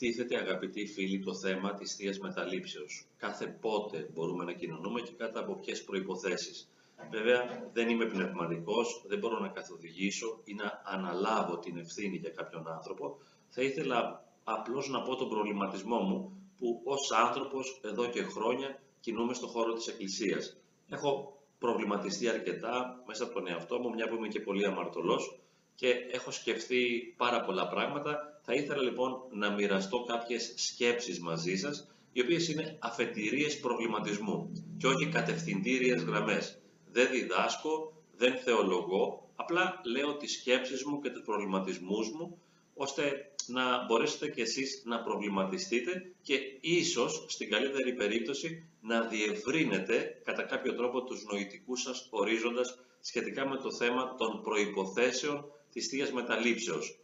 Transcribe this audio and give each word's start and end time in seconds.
τίθεται 0.00 0.36
αγαπητοί 0.36 0.86
φίλοι 0.86 1.18
το 1.20 1.34
θέμα 1.34 1.74
της 1.74 1.94
Θείας 1.94 2.18
Μεταλήψεως. 2.18 3.06
Κάθε 3.16 3.46
πότε 3.46 4.08
μπορούμε 4.12 4.44
να 4.44 4.52
κοινωνούμε 4.52 5.00
και 5.00 5.12
κάτω 5.16 5.40
από 5.40 5.54
ποιες 5.54 5.84
προϋποθέσεις. 5.84 6.68
Βέβαια 7.10 7.70
δεν 7.72 7.88
είμαι 7.88 8.06
πνευματικός, 8.06 9.04
δεν 9.06 9.18
μπορώ 9.18 9.38
να 9.38 9.48
καθοδηγήσω 9.48 10.40
ή 10.44 10.54
να 10.54 10.82
αναλάβω 10.84 11.58
την 11.58 11.78
ευθύνη 11.78 12.16
για 12.16 12.30
κάποιον 12.30 12.68
άνθρωπο. 12.68 13.18
Θα 13.48 13.62
ήθελα 13.62 14.24
απλώς 14.44 14.88
να 14.88 15.02
πω 15.02 15.16
τον 15.16 15.28
προβληματισμό 15.28 15.98
μου 15.98 16.32
που 16.58 16.80
ως 16.84 17.12
άνθρωπος 17.12 17.80
εδώ 17.84 18.06
και 18.06 18.22
χρόνια 18.22 18.82
κινούμε 19.00 19.34
στον 19.34 19.48
χώρο 19.48 19.72
της 19.72 19.86
Εκκλησίας. 19.86 20.56
Έχω 20.88 21.38
προβληματιστεί 21.58 22.28
αρκετά 22.28 23.02
μέσα 23.06 23.24
από 23.24 23.32
τον 23.32 23.48
εαυτό 23.48 23.78
μου, 23.78 23.90
μια 23.90 24.08
που 24.08 24.14
είμαι 24.14 24.28
και 24.28 24.40
πολύ 24.40 24.64
αμαρτωλός 24.66 25.40
και 25.74 25.88
έχω 26.10 26.30
σκεφτεί 26.30 27.14
πάρα 27.16 27.40
πολλά 27.40 27.68
πράγματα. 27.68 28.29
Θα 28.52 28.58
ήθελα 28.58 28.82
λοιπόν 28.82 29.22
να 29.30 29.50
μοιραστώ 29.50 30.04
κάποιες 30.04 30.52
σκέψεις 30.56 31.20
μαζί 31.20 31.56
σας, 31.56 31.90
οι 32.12 32.20
οποίες 32.20 32.48
είναι 32.48 32.76
αφετηρίες 32.78 33.60
προβληματισμού 33.60 34.52
και 34.78 34.86
όχι 34.86 35.06
κατευθυντήριες 35.06 36.02
γραμμές. 36.02 36.58
Δεν 36.92 37.10
διδάσκω, 37.10 38.02
δεν 38.16 38.38
θεολογώ, 38.38 39.30
απλά 39.34 39.80
λέω 39.84 40.16
τις 40.16 40.32
σκέψεις 40.32 40.84
μου 40.84 41.00
και 41.00 41.10
τους 41.10 41.22
προβληματισμούς 41.24 42.10
μου, 42.10 42.38
ώστε 42.74 43.32
να 43.46 43.84
μπορέσετε 43.84 44.28
κι 44.30 44.40
εσείς 44.40 44.82
να 44.84 45.02
προβληματιστείτε 45.02 46.12
και 46.22 46.38
ίσως, 46.60 47.24
στην 47.28 47.50
καλύτερη 47.50 47.94
περίπτωση, 47.94 48.68
να 48.80 49.00
διευρύνετε 49.00 50.20
κατά 50.24 50.42
κάποιο 50.42 50.74
τρόπο 50.74 51.04
τους 51.04 51.24
νοητικούς 51.24 51.80
σας 51.82 52.08
ορίζοντας 52.10 52.78
σχετικά 53.00 53.48
με 53.48 53.56
το 53.56 53.72
θέμα 53.72 54.14
των 54.14 54.42
προϋποθέσεων 54.42 55.44
της 55.72 55.86
Θείας 55.86 56.12
Μεταλήψεως. 56.12 57.00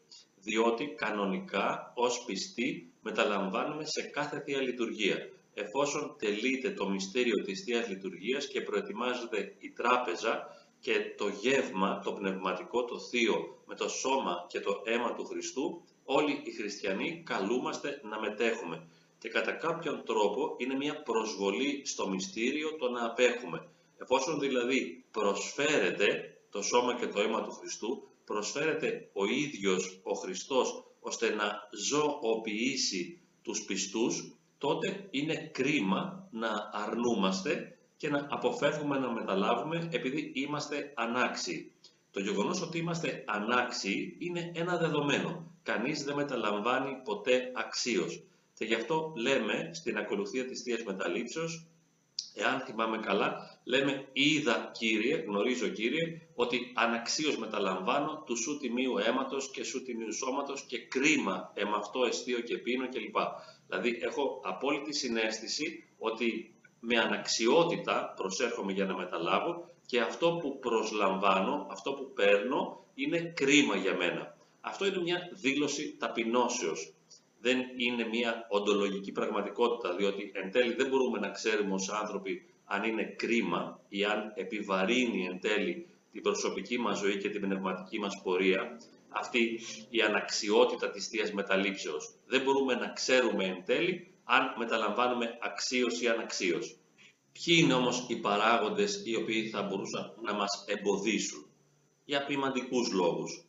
Διότι 0.47 0.87
κανονικά 0.87 1.93
ως 1.95 2.25
πιστοί 2.25 2.93
μεταλαμβάνουμε 3.03 3.85
σε 3.85 4.03
κάθε 4.03 4.41
Θεία 4.41 4.61
Λειτουργία. 4.61 5.17
Εφόσον 5.55 6.17
τελείται 6.19 6.71
το 6.71 6.89
μυστήριο 6.89 7.43
της 7.45 7.63
Θείας 7.65 7.89
Λειτουργίας 7.89 8.47
και 8.47 8.61
προετοιμάζεται 8.61 9.55
η 9.59 9.71
τράπεζα 9.71 10.47
και 10.81 11.15
το 11.17 11.29
γεύμα, 11.29 12.01
το 12.05 12.13
πνευματικό, 12.13 12.85
το 12.85 12.99
θείο 12.99 13.63
με 13.67 13.75
το 13.75 13.89
σώμα 13.89 14.47
και 14.49 14.61
το 14.61 14.83
αίμα 14.85 15.15
του 15.15 15.25
Χριστού, 15.25 15.83
όλοι 16.05 16.41
οι 16.45 16.51
χριστιανοί 16.51 17.23
καλούμαστε 17.27 18.01
να 18.05 18.21
μετέχουμε. 18.21 18.89
Και 19.19 19.29
κατά 19.29 19.53
κάποιον 19.53 20.03
τρόπο 20.05 20.55
είναι 20.57 20.75
μια 20.75 21.03
προσβολή 21.03 21.87
στο 21.87 22.09
μυστήριο 22.09 22.77
το 22.77 22.89
να 22.89 23.05
απέχουμε. 23.05 23.69
Εφόσον 23.97 24.39
δηλαδή 24.39 25.05
προσφέρεται 25.11 26.39
το 26.51 26.63
σώμα 26.63 26.95
και 26.95 27.07
το 27.07 27.21
αίμα 27.21 27.43
του 27.43 27.53
Χριστού, 27.53 28.09
προσφέρεται 28.27 29.09
ο 29.13 29.25
ίδιος 29.25 30.01
ο 30.03 30.15
Χριστός 30.15 30.85
ώστε 31.01 31.35
να 31.35 31.69
ζωοποιήσει 31.89 33.21
τους 33.43 33.65
πιστούς, 33.65 34.37
τότε 34.59 35.09
είναι 35.11 35.51
κρίμα 35.53 36.29
να 36.31 36.71
αρνούμαστε 36.73 37.79
και 37.97 38.09
να 38.09 38.27
αποφεύγουμε 38.31 38.99
να 38.99 39.13
μεταλάβουμε 39.13 39.89
επειδή 39.93 40.33
είμαστε 40.35 40.93
ανάξιοι. 40.97 41.73
Το 42.11 42.21
γεγονός 42.21 42.63
ότι 42.63 42.79
είμαστε 42.79 43.25
ανάξιοι 43.27 44.17
είναι 44.19 44.53
ένα 44.55 44.77
δεδομένο. 44.77 45.53
Κανείς 45.63 46.05
δεν 46.05 46.15
μεταλαμβάνει 46.15 47.01
ποτέ 47.05 47.53
αξίως. 47.55 48.23
Και 48.55 48.65
γι' 48.65 48.75
αυτό 48.75 49.13
λέμε 49.17 49.71
στην 49.73 49.99
ακολουθία 49.99 50.47
της 50.47 50.63
Θείας 50.63 50.83
Μεταλήψεως 50.83 51.67
εάν 52.37 52.61
θυμάμαι 52.61 52.99
καλά, 52.99 53.59
λέμε 53.65 54.09
είδα 54.13 54.71
Κύριε, 54.79 55.17
γνωρίζω 55.17 55.69
Κύριε, 55.69 56.21
ότι 56.35 56.73
αναξίως 56.75 57.37
μεταλαμβάνω 57.39 58.23
του 58.27 58.37
σου 58.37 58.59
τιμίου 58.59 58.99
αίματος 58.99 59.51
και 59.51 59.65
σου 59.65 59.83
τιμίου 59.83 60.13
σώματος 60.13 60.63
και 60.63 60.79
κρίμα 60.79 61.53
εμαυτό 61.55 62.05
εστίο 62.05 62.41
και 62.41 62.59
πίνω 62.59 62.89
κλπ. 62.89 63.17
Δηλαδή 63.67 63.99
έχω 64.03 64.41
απόλυτη 64.45 64.95
συνέστηση 64.95 65.85
ότι 65.99 66.55
με 66.81 66.99
αναξιότητα 66.99 68.13
προσέρχομαι 68.17 68.73
για 68.73 68.85
να 68.85 68.97
μεταλάβω 68.97 69.71
και 69.87 70.01
αυτό 70.01 70.39
που 70.41 70.59
προσλαμβάνω, 70.59 71.67
αυτό 71.71 71.93
που 71.93 72.13
παίρνω 72.13 72.85
είναι 72.95 73.19
κρίμα 73.19 73.77
για 73.77 73.97
μένα. 73.97 74.37
Αυτό 74.61 74.87
είναι 74.87 75.01
μια 75.01 75.29
δήλωση 75.33 75.97
ταπεινώσεως 75.99 76.96
δεν 77.41 77.59
είναι 77.77 78.05
μια 78.09 78.47
οντολογική 78.49 79.13
πραγματικότητα, 79.13 79.97
διότι 79.97 80.31
εν 80.35 80.51
τέλει 80.51 80.75
δεν 80.75 80.89
μπορούμε 80.89 81.19
να 81.19 81.31
ξέρουμε 81.31 81.75
ως 81.75 81.89
άνθρωποι 81.91 82.43
αν 82.65 82.85
είναι 82.85 83.05
κρίμα 83.05 83.81
ή 83.89 84.05
αν 84.05 84.33
επιβαρύνει 84.35 85.27
εν 85.27 85.41
τέλει 85.41 85.87
την 86.13 86.23
προσωπική 86.23 86.79
μας 86.79 86.99
ζωή 86.99 87.19
και 87.19 87.31
την 87.31 87.41
πνευματική 87.41 87.99
μας 87.99 88.21
πορεία, 88.23 88.81
αυτή 89.09 89.61
η 89.91 90.01
αναξιότητα 90.01 90.91
της 90.91 91.07
Θείας 91.09 91.33
Μεταλήψεως. 91.33 92.15
Δεν 92.27 92.43
μπορούμε 92.43 92.75
να 92.75 92.93
ξέρουμε 92.93 93.45
εν 93.45 93.65
τέλει 93.65 94.15
αν 94.25 94.55
μεταλαμβάνουμε 94.59 95.39
αξίως 95.43 96.01
ή 96.01 96.09
αναξίως. 96.09 96.77
Ποιοι 97.33 97.61
είναι 97.63 97.75
όμως 97.75 98.07
οι 98.09 98.17
παράγοντες 98.17 99.03
οι 99.05 99.17
οποίοι 99.17 99.49
θα 99.49 99.63
μπορούσαν 99.63 100.13
να 100.23 100.35
μας 100.35 100.65
εμποδίσουν; 100.69 101.47
Για 102.05 102.25
ποιμαντικούς 102.25 102.93
λόγους. 102.93 103.46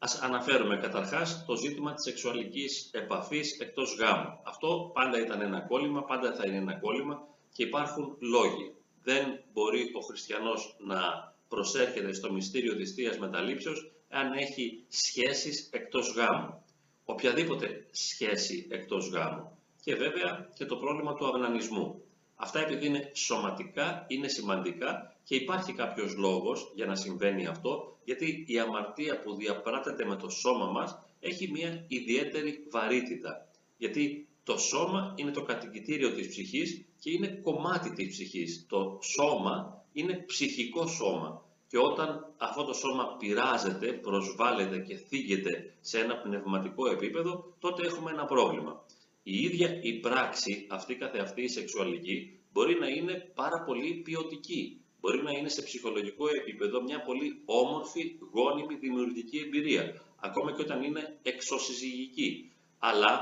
Ας 0.00 0.20
αναφέρουμε 0.20 0.76
καταρχάς 0.76 1.44
το 1.46 1.56
ζήτημα 1.56 1.94
της 1.94 2.04
σεξουαλικής 2.04 2.90
επαφής 2.92 3.58
εκτός 3.58 3.96
γάμου. 3.98 4.40
Αυτό 4.44 4.90
πάντα 4.94 5.20
ήταν 5.20 5.40
ένα 5.40 5.60
κόλλημα, 5.60 6.04
πάντα 6.04 6.34
θα 6.34 6.42
είναι 6.46 6.56
ένα 6.56 6.74
κόλλημα 6.74 7.26
και 7.52 7.62
υπάρχουν 7.62 8.16
λόγοι. 8.20 8.74
Δεν 9.02 9.40
μπορεί 9.52 9.90
ο 9.94 10.00
χριστιανός 10.00 10.76
να 10.78 11.00
προσέρχεται 11.48 12.12
στο 12.12 12.32
μυστήριο 12.32 12.76
της 12.76 12.94
Θείας 12.94 13.18
Μεταλήψεως 13.18 13.90
αν 14.08 14.32
έχει 14.32 14.84
σχέσεις 14.88 15.68
εκτός 15.72 16.14
γάμου. 16.14 16.62
Οποιαδήποτε 17.04 17.86
σχέση 17.90 18.66
εκτός 18.70 19.08
γάμου. 19.08 19.58
Και 19.82 19.94
βέβαια 19.94 20.48
και 20.54 20.64
το 20.64 20.76
πρόβλημα 20.76 21.14
του 21.14 21.26
αυνανισμού. 21.26 22.02
Αυτά 22.36 22.60
επειδή 22.60 22.86
είναι 22.86 23.10
σωματικά, 23.14 24.04
είναι 24.08 24.28
σημαντικά 24.28 25.16
και 25.28 25.36
υπάρχει 25.36 25.72
κάποιος 25.72 26.16
λόγος 26.16 26.72
για 26.74 26.86
να 26.86 26.94
συμβαίνει 26.94 27.46
αυτό, 27.46 27.98
γιατί 28.04 28.44
η 28.46 28.58
αμαρτία 28.58 29.20
που 29.20 29.34
διαπράττεται 29.34 30.04
με 30.04 30.16
το 30.16 30.28
σώμα 30.28 30.66
μας 30.66 30.98
έχει 31.20 31.50
μια 31.50 31.84
ιδιαίτερη 31.88 32.66
βαρύτητα. 32.70 33.48
Γιατί 33.76 34.28
το 34.44 34.58
σώμα 34.58 35.14
είναι 35.16 35.30
το 35.30 35.42
κατοικητήριο 35.42 36.14
της 36.14 36.28
ψυχής 36.28 36.84
και 37.00 37.10
είναι 37.10 37.26
κομμάτι 37.42 37.90
της 37.90 38.08
ψυχής. 38.08 38.66
Το 38.68 38.98
σώμα 39.02 39.84
είναι 39.92 40.24
ψυχικό 40.26 40.86
σώμα. 40.86 41.42
Και 41.68 41.78
όταν 41.78 42.34
αυτό 42.36 42.64
το 42.64 42.72
σώμα 42.72 43.16
πειράζεται, 43.18 43.92
προσβάλλεται 43.92 44.78
και 44.78 44.96
θίγεται 44.96 45.74
σε 45.80 45.98
ένα 45.98 46.16
πνευματικό 46.16 46.90
επίπεδο, 46.90 47.54
τότε 47.58 47.86
έχουμε 47.86 48.10
ένα 48.10 48.24
πρόβλημα. 48.24 48.84
Η 49.22 49.38
ίδια 49.38 49.80
η 49.82 49.92
πράξη, 49.92 50.66
αυτή 50.70 50.94
καθεαυτή 50.94 51.42
η 51.42 51.48
σεξουαλική, 51.48 52.40
μπορεί 52.52 52.78
να 52.78 52.88
είναι 52.88 53.32
πάρα 53.34 53.62
πολύ 53.64 53.94
ποιοτική 53.94 54.82
μπορεί 55.00 55.22
να 55.22 55.30
είναι 55.30 55.48
σε 55.48 55.62
ψυχολογικό 55.62 56.28
επίπεδο 56.28 56.82
μια 56.82 57.02
πολύ 57.02 57.42
όμορφη, 57.44 58.18
γόνιμη, 58.32 58.74
δημιουργική 58.74 59.38
εμπειρία, 59.38 60.02
ακόμα 60.20 60.52
και 60.52 60.62
όταν 60.62 60.82
είναι 60.82 61.18
εξωσυζυγική. 61.22 62.52
Αλλά 62.78 63.12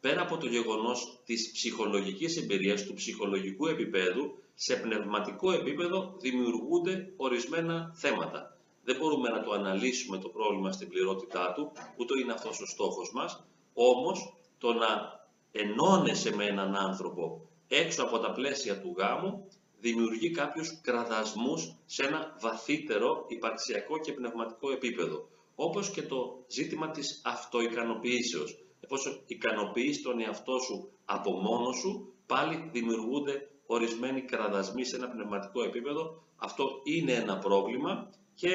πέρα 0.00 0.22
από 0.22 0.36
το 0.36 0.46
γεγονός 0.46 1.20
της 1.24 1.50
ψυχολογικής 1.52 2.36
εμπειρίας, 2.36 2.84
του 2.84 2.94
ψυχολογικού 2.94 3.66
επίπεδου, 3.66 4.38
σε 4.54 4.76
πνευματικό 4.76 5.52
επίπεδο 5.52 6.16
δημιουργούνται 6.20 7.12
ορισμένα 7.16 7.92
θέματα. 7.94 8.58
Δεν 8.84 8.96
μπορούμε 8.96 9.28
να 9.28 9.42
το 9.42 9.50
αναλύσουμε 9.52 10.18
το 10.18 10.28
πρόβλημα 10.28 10.72
στην 10.72 10.88
πληρότητά 10.88 11.52
του, 11.52 11.72
ούτε 11.96 12.20
είναι 12.20 12.32
αυτός 12.32 12.60
ο 12.60 12.66
στόχος 12.66 13.12
μας, 13.12 13.46
όμως 13.74 14.36
το 14.58 14.72
να 14.72 15.22
ενώνεσαι 15.52 16.34
με 16.34 16.44
έναν 16.44 16.76
άνθρωπο 16.76 17.48
έξω 17.68 18.02
από 18.02 18.18
τα 18.18 18.32
πλαίσια 18.32 18.80
του 18.80 18.94
γάμου 18.98 19.48
δημιουργεί 19.84 20.30
κάποιους 20.30 20.80
κραδασμούς 20.80 21.76
σε 21.86 22.04
ένα 22.04 22.36
βαθύτερο 22.40 23.24
υπαρξιακό 23.28 23.98
και 23.98 24.12
πνευματικό 24.12 24.70
επίπεδο. 24.72 25.28
Όπως 25.54 25.90
και 25.90 26.02
το 26.02 26.44
ζήτημα 26.48 26.90
της 26.90 27.20
αυτοικανοποίησεως. 27.24 28.58
Εφόσον 28.80 29.22
ικανοποιείς 29.26 30.02
τον 30.02 30.20
εαυτό 30.20 30.58
σου 30.58 30.92
από 31.04 31.30
μόνο 31.32 31.72
σου, 31.72 32.14
πάλι 32.26 32.68
δημιουργούνται 32.72 33.50
ορισμένοι 33.66 34.20
κραδασμοί 34.22 34.84
σε 34.84 34.96
ένα 34.96 35.08
πνευματικό 35.08 35.62
επίπεδο. 35.62 36.22
Αυτό 36.36 36.80
είναι 36.84 37.12
ένα 37.12 37.38
πρόβλημα 37.38 38.10
και 38.34 38.50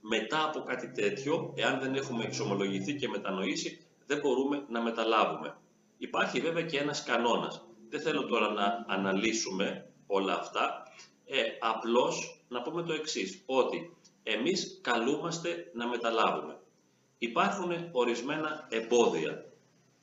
μετά 0.00 0.44
από 0.44 0.60
κάτι 0.60 0.90
τέτοιο, 0.92 1.52
εάν 1.56 1.80
δεν 1.80 1.94
έχουμε 1.94 2.24
εξομολογηθεί 2.24 2.94
και 2.94 3.08
μετανοήσει, 3.08 3.86
δεν 4.06 4.18
μπορούμε 4.20 4.64
να 4.68 4.82
μεταλάβουμε. 4.82 5.56
Υπάρχει 5.98 6.40
βέβαια 6.40 6.62
και 6.62 6.78
ένας 6.78 7.02
κανόνας. 7.04 7.66
Δεν 7.88 8.00
θέλω 8.00 8.26
τώρα 8.26 8.52
να 8.52 8.84
αναλύσουμε 8.88 9.91
όλα 10.12 10.34
αυτά, 10.38 10.82
ε, 11.26 11.42
απλώς 11.60 12.44
να 12.48 12.62
πούμε 12.62 12.82
το 12.82 12.92
εξής, 12.92 13.42
ότι 13.46 13.96
εμείς 14.22 14.78
καλούμαστε 14.82 15.70
να 15.74 15.88
μεταλάβουμε. 15.88 16.60
Υπάρχουν 17.18 17.88
ορισμένα 17.92 18.66
εμπόδια. 18.70 19.44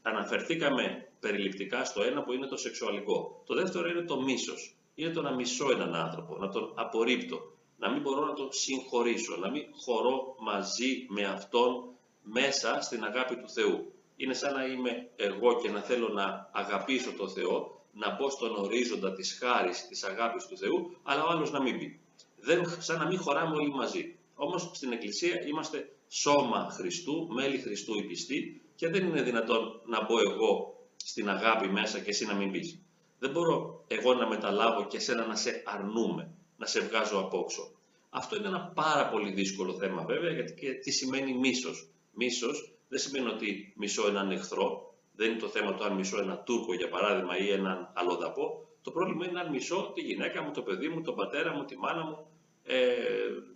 Αναφερθήκαμε 0.02 1.10
περιληπτικά 1.20 1.86
στο 1.86 2.02
ένα 2.02 2.24
που 2.24 2.32
είναι 2.34 2.48
το 2.48 2.58
σεξουαλικό. 2.58 3.44
Το 3.46 3.56
δεύτερο 3.56 3.88
είναι 3.88 4.02
το 4.02 4.22
μίσος. 4.22 4.76
Είναι 4.96 5.12
το 5.12 5.22
να 5.22 5.32
μισώ 5.32 5.72
έναν 5.72 5.96
άνθρωπο, 5.96 6.38
να 6.38 6.50
τον 6.50 6.74
απορρίπτω, 6.76 7.40
να 7.78 7.92
μην 7.92 8.02
μπορώ 8.02 8.26
να 8.26 8.34
τον 8.34 8.52
συγχωρήσω, 8.52 9.36
να 9.36 9.50
μην 9.50 9.64
χωρώ 9.84 10.36
μαζί 10.40 11.06
με 11.10 11.26
αυτόν 11.26 11.90
μέσα 12.22 12.82
στην 12.82 13.04
αγάπη 13.04 13.36
του 13.36 13.50
Θεού. 13.50 13.94
Είναι 14.16 14.34
σαν 14.34 14.54
να 14.54 14.66
είμαι 14.66 15.10
εγώ 15.16 15.60
και 15.62 15.70
να 15.70 15.82
θέλω 15.82 16.08
να 16.08 16.50
αγαπήσω 16.54 17.12
το 17.12 17.28
Θεό, 17.28 17.79
να 17.94 18.16
μπω 18.16 18.30
στον 18.30 18.56
ορίζοντα 18.56 19.14
της 19.14 19.38
χάρης, 19.42 19.88
της 19.88 20.04
αγάπης 20.04 20.46
του 20.48 20.58
Θεού, 20.58 20.98
αλλά 21.04 21.24
ο 21.24 21.30
άλλος 21.30 21.52
να 21.52 21.62
μην 21.62 21.78
μπει. 21.78 22.00
Δεν, 22.40 22.76
σαν 22.80 23.00
να 23.00 23.06
μην 23.06 23.20
χωράμε 23.20 23.56
όλοι 23.56 23.70
μαζί. 23.70 24.16
Όμως 24.36 24.72
στην 24.74 24.92
Εκκλησία 24.92 25.48
είμαστε 25.48 25.92
σώμα 26.08 26.70
Χριστού, 26.72 27.28
μέλη 27.32 27.58
Χριστού 27.58 27.98
οι 27.98 28.04
πιστοί 28.04 28.62
και 28.76 28.90
δεν 28.90 29.08
είναι 29.08 29.22
δυνατόν 29.22 29.82
να 29.86 30.06
μπω 30.06 30.20
εγώ 30.20 30.80
στην 30.96 31.30
αγάπη 31.30 31.68
μέσα 31.68 32.00
και 32.00 32.10
εσύ 32.10 32.26
να 32.26 32.34
μην 32.34 32.50
μπεις. 32.50 32.80
Δεν 33.20 33.32
μπορώ 33.32 33.84
εγώ 33.88 34.14
να 34.14 34.28
μεταλάβω 34.28 34.86
και 34.86 34.98
εσένα 34.98 35.26
να 35.26 35.36
σε 35.36 35.64
αρνούμε, 35.66 36.32
να 36.58 36.66
σε 36.66 36.80
βγάζω 36.80 37.20
απόξω. 37.20 37.72
Αυτό 38.10 38.36
είναι 38.36 38.48
ένα 38.48 38.72
πάρα 38.76 39.10
πολύ 39.10 39.32
δύσκολο 39.32 39.74
θέμα 39.74 40.04
βέβαια, 40.04 40.32
γιατί 40.32 40.54
και 40.54 40.74
τι 40.74 40.92
σημαίνει 40.92 41.34
μίσος. 41.34 41.90
Μίσος 42.14 42.74
δεν 42.88 43.00
σημαίνει 43.00 43.28
ότι 43.28 43.74
μισώ 43.76 44.08
έναν 44.08 44.32
εχθρό, 44.32 44.89
δεν 45.20 45.32
είναι 45.32 45.40
το 45.40 45.48
θέμα 45.48 45.76
το 45.76 45.84
αν 45.84 45.94
μισώ 45.94 46.20
έναν 46.20 46.44
Τούρκο 46.46 46.74
για 46.74 46.90
παράδειγμα 46.90 47.38
ή 47.38 47.52
έναν 47.52 47.92
αλλοδαπό. 47.94 48.68
Το 48.82 48.92
πρόβλημα 48.92 49.28
είναι 49.28 49.40
αν 49.40 49.50
μισώ 49.50 49.92
τη 49.96 50.02
γυναίκα 50.02 50.42
μου, 50.44 50.52
το 50.52 50.62
παιδί 50.62 50.88
μου, 50.88 51.02
τον 51.02 51.16
πατέρα 51.16 51.54
μου, 51.54 51.66
τη 51.66 51.78
μάνα 51.78 52.06
μου, 52.06 52.28
ε, 52.64 52.86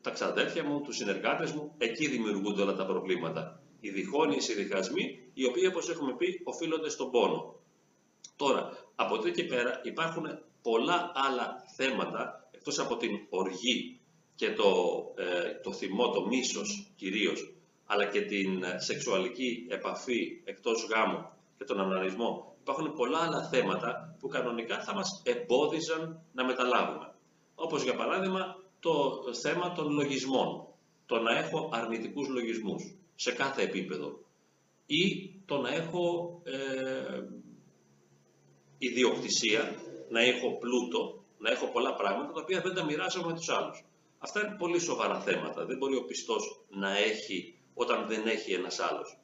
τα 0.01 0.11
ξαδέρφια 0.11 0.63
μου, 0.63 0.81
τους 0.81 0.95
συνεργάτες 0.95 1.51
μου. 1.51 1.73
Εκεί 1.77 2.07
δημιουργούνται 2.07 2.61
όλα 2.61 2.75
τα 2.75 2.85
προβλήματα. 2.85 3.61
Οι 3.79 3.89
διχόνοιες, 3.89 4.47
οι 4.49 4.53
διχασμοί, 4.53 5.31
οι 5.33 5.45
οποίοι 5.45 5.63
όπως 5.69 5.89
έχουμε 5.89 6.15
πει 6.15 6.41
οφείλονται 6.43 6.89
στον 6.89 7.11
πόνο. 7.11 7.59
Τώρα, 8.35 8.69
από 8.95 9.15
εδώ 9.15 9.29
και 9.29 9.43
πέρα 9.43 9.81
υπάρχουν 9.83 10.25
πολλά 10.61 11.11
άλλα 11.15 11.63
θέματα, 11.75 12.47
εκτός 12.51 12.79
από 12.79 12.97
την 12.97 13.11
οργή 13.29 13.99
και 14.35 14.51
το, 14.51 14.69
ε, 15.17 15.59
το 15.63 15.73
θυμό, 15.73 16.09
το 16.09 16.27
μίσος 16.27 16.91
κυρίως, 16.95 17.53
αλλά 17.85 18.05
και 18.05 18.21
την 18.21 18.63
ε, 18.63 18.79
σεξουαλική 18.79 19.65
επαφή 19.69 20.41
εκτός 20.43 20.87
γάμου 20.89 21.31
και 21.63 21.73
τον 21.73 21.79
αναλυσμό, 21.79 22.55
υπάρχουν 22.59 22.93
πολλά 22.93 23.19
άλλα 23.19 23.47
θέματα 23.49 24.15
που 24.19 24.27
κανονικά 24.27 24.83
θα 24.83 24.93
μας 24.93 25.21
εμπόδιζαν 25.25 26.21
να 26.33 26.45
μεταλάβουμε. 26.45 27.13
Όπως 27.55 27.83
για 27.83 27.95
παράδειγμα 27.95 28.55
το 28.79 29.23
θέμα 29.41 29.71
των 29.71 29.91
λογισμών, 29.91 30.67
το 31.05 31.19
να 31.19 31.37
έχω 31.37 31.69
αρνητικούς 31.73 32.27
λογισμούς 32.27 32.95
σε 33.15 33.31
κάθε 33.31 33.61
επίπεδο 33.61 34.19
ή 34.85 35.33
το 35.45 35.57
να 35.57 35.69
έχω 35.69 36.41
ε, 36.43 37.21
ιδιοκτησία, 38.77 39.75
να 40.09 40.21
έχω 40.21 40.57
πλούτο, 40.57 41.23
να 41.37 41.51
έχω 41.51 41.67
πολλά 41.67 41.95
πράγματα 41.95 42.31
τα 42.31 42.41
οποία 42.41 42.61
δεν 42.61 42.73
τα 42.73 42.83
μοιράζομαι 42.85 43.27
με 43.27 43.33
τους 43.33 43.49
άλλους. 43.49 43.85
Αυτά 44.17 44.39
είναι 44.39 44.55
πολύ 44.57 44.79
σοβαρά 44.79 45.19
θέματα. 45.19 45.65
Δεν 45.65 45.77
μπορεί 45.77 45.95
ο 45.95 46.05
πιστός 46.05 46.65
να 46.69 46.97
έχει 46.97 47.57
όταν 47.73 48.07
δεν 48.07 48.27
έχει 48.27 48.53
ένας 48.53 48.79
άλλος. 48.79 49.17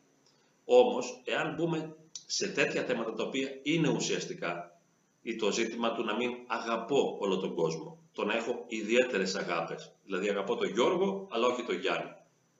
Όμως, 0.66 1.22
εάν 1.26 1.56
μπούμε 1.56 1.96
σε 2.28 2.48
τέτοια 2.48 2.84
θέματα 2.84 3.14
τα 3.14 3.24
οποία 3.24 3.50
είναι 3.64 3.90
ουσιαστικά 3.90 4.80
ή 5.22 5.36
το 5.36 5.52
ζήτημα 5.52 5.94
του 5.94 6.04
να 6.04 6.16
μην 6.16 6.32
αγαπώ 6.48 7.18
όλο 7.20 7.38
τον 7.38 7.56
κόσμο, 7.56 7.98
το 8.14 8.26
να 8.26 8.36
έχω 8.36 8.66
ιδιαίτερες 8.68 9.36
αγάπες, 9.36 9.92
δηλαδή 10.06 10.30
αγαπώ 10.30 10.56
τον 10.56 10.70
Γιώργο 10.70 11.28
αλλά 11.32 11.48
όχι 11.48 11.64
τον 11.64 11.80
Γιάννη, 11.80 12.12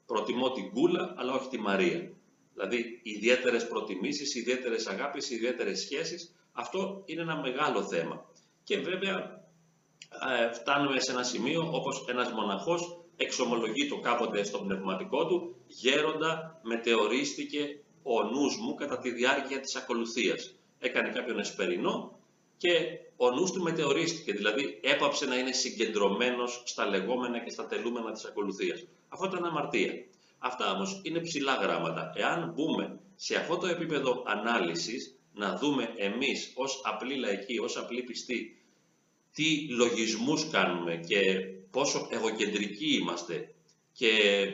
προτιμώ 0.06 0.50
την 0.50 0.70
Κούλα 0.70 1.14
αλλά 1.16 1.32
όχι 1.32 1.48
τη 1.48 1.58
Μαρία, 1.58 2.12
δηλαδή 2.54 3.00
ιδιαίτερες 3.02 3.68
προτιμήσεις, 3.68 4.34
ιδιαίτερες 4.34 4.86
αγάπες, 4.86 5.30
ιδιαίτερες 5.30 5.80
σχέσεις, 5.80 6.34
αυτό 6.52 7.02
είναι 7.04 7.20
ένα 7.20 7.36
μεγάλο 7.36 7.82
θέμα. 7.82 8.30
Και 8.64 8.78
βέβαια 8.78 9.44
ε, 10.28 10.52
φτάνουμε 10.52 11.00
σε 11.00 11.12
ένα 11.12 11.22
σημείο 11.22 11.68
όπως 11.72 12.04
ένας 12.08 12.32
μοναχός 12.32 13.00
εξομολογεί 13.16 13.88
το 13.88 14.00
κάποτε 14.00 14.44
στο 14.44 14.58
πνευματικό 14.58 15.26
του 15.26 15.56
«Γέροντα 15.66 16.60
μετεωρίστηκε 16.62 17.80
ο 18.02 18.22
νους 18.22 18.56
μου 18.56 18.74
κατά 18.74 18.98
τη 18.98 19.10
διάρκεια 19.10 19.60
της 19.60 19.76
ακολουθίας». 19.76 20.54
Έκανε 20.78 21.08
κάποιον 21.08 21.38
εσπερινό 21.38 22.18
και 22.56 22.98
ο 23.16 23.30
νους 23.30 23.52
του 23.52 23.62
μετεωρίστηκε, 23.62 24.32
δηλαδή 24.32 24.80
έπαψε 24.82 25.26
να 25.26 25.36
είναι 25.36 25.52
συγκεντρωμένος 25.52 26.62
στα 26.66 26.86
λεγόμενα 26.86 27.38
και 27.38 27.50
στα 27.50 27.66
τελούμενα 27.66 28.12
της 28.12 28.24
ακολουθίας. 28.24 28.86
Αυτό 29.08 29.26
ήταν 29.26 29.44
αμαρτία. 29.44 29.92
Αυτά 30.38 30.72
όμως 30.72 31.00
είναι 31.02 31.20
ψηλά 31.20 31.54
γράμματα. 31.54 32.12
Εάν 32.14 32.52
μπούμε 32.54 32.98
σε 33.16 33.36
αυτό 33.36 33.56
το 33.56 33.66
επίπεδο 33.66 34.22
ανάλυσης, 34.26 35.18
να 35.34 35.56
δούμε 35.56 35.94
εμείς 35.96 36.52
ως 36.54 36.80
απλοί 36.84 37.14
λαϊκοί, 37.14 37.58
ως 37.58 37.76
απλοί 37.76 38.02
πιστοί, 38.02 38.62
τι 39.34 39.68
λογισμούς 39.68 40.48
κάνουμε 40.48 40.96
και 40.96 41.20
πόσο 41.70 42.08
εγωκεντρικοί 42.10 42.94
είμαστε 42.94 43.54
και 43.92 44.08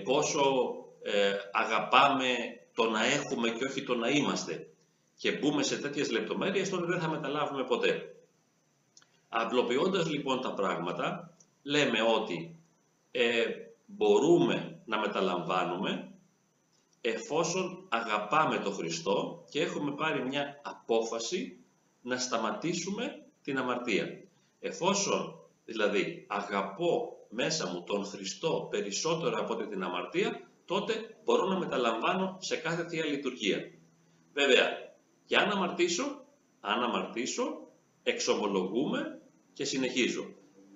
πόσο 0.04 0.74
ε, 1.02 1.32
αγαπάμε 1.52 2.28
το 2.76 2.90
να 2.90 3.04
έχουμε 3.04 3.50
και 3.50 3.64
όχι 3.64 3.82
το 3.82 3.94
να 3.94 4.08
είμαστε 4.08 4.68
και 5.16 5.32
μπούμε 5.32 5.62
σε 5.62 5.78
τέτοιες 5.78 6.10
λεπτομέρειες, 6.10 6.68
τότε 6.68 6.86
δεν 6.86 7.00
θα 7.00 7.08
μεταλάβουμε 7.08 7.64
ποτέ. 7.64 8.14
Απλοποιώντας 9.28 10.08
λοιπόν 10.10 10.40
τα 10.40 10.54
πράγματα, 10.54 11.36
λέμε 11.62 11.98
ότι 12.02 12.58
ε, 13.10 13.44
μπορούμε 13.86 14.80
να 14.84 14.98
μεταλαμβάνουμε 14.98 16.12
εφόσον 17.00 17.86
αγαπάμε 17.88 18.58
τον 18.58 18.72
Χριστό 18.72 19.44
και 19.50 19.60
έχουμε 19.60 19.94
πάρει 19.94 20.26
μια 20.26 20.60
απόφαση 20.64 21.58
να 22.02 22.18
σταματήσουμε 22.18 23.24
την 23.42 23.58
αμαρτία. 23.58 24.22
Εφόσον 24.60 25.38
δηλαδή 25.64 26.26
αγαπώ 26.28 27.16
μέσα 27.28 27.66
μου 27.66 27.82
τον 27.82 28.04
Χριστό 28.04 28.66
περισσότερο 28.70 29.40
από 29.40 29.56
την 29.56 29.82
αμαρτία, 29.82 30.50
τότε 30.66 31.16
μπορώ 31.24 31.46
να 31.46 31.58
μεταλαμβάνω 31.58 32.36
σε 32.40 32.56
κάθε 32.56 32.88
Θεία 32.88 33.04
Λειτουργία. 33.04 33.70
Βέβαια, 34.32 34.94
και 35.26 35.36
αν 35.36 35.50
αμαρτήσω, 35.50 36.24
αν 36.60 36.82
αμαρτήσω, 36.82 37.68
εξομολογούμε 38.02 39.20
και 39.52 39.64
συνεχίζω. 39.64 40.24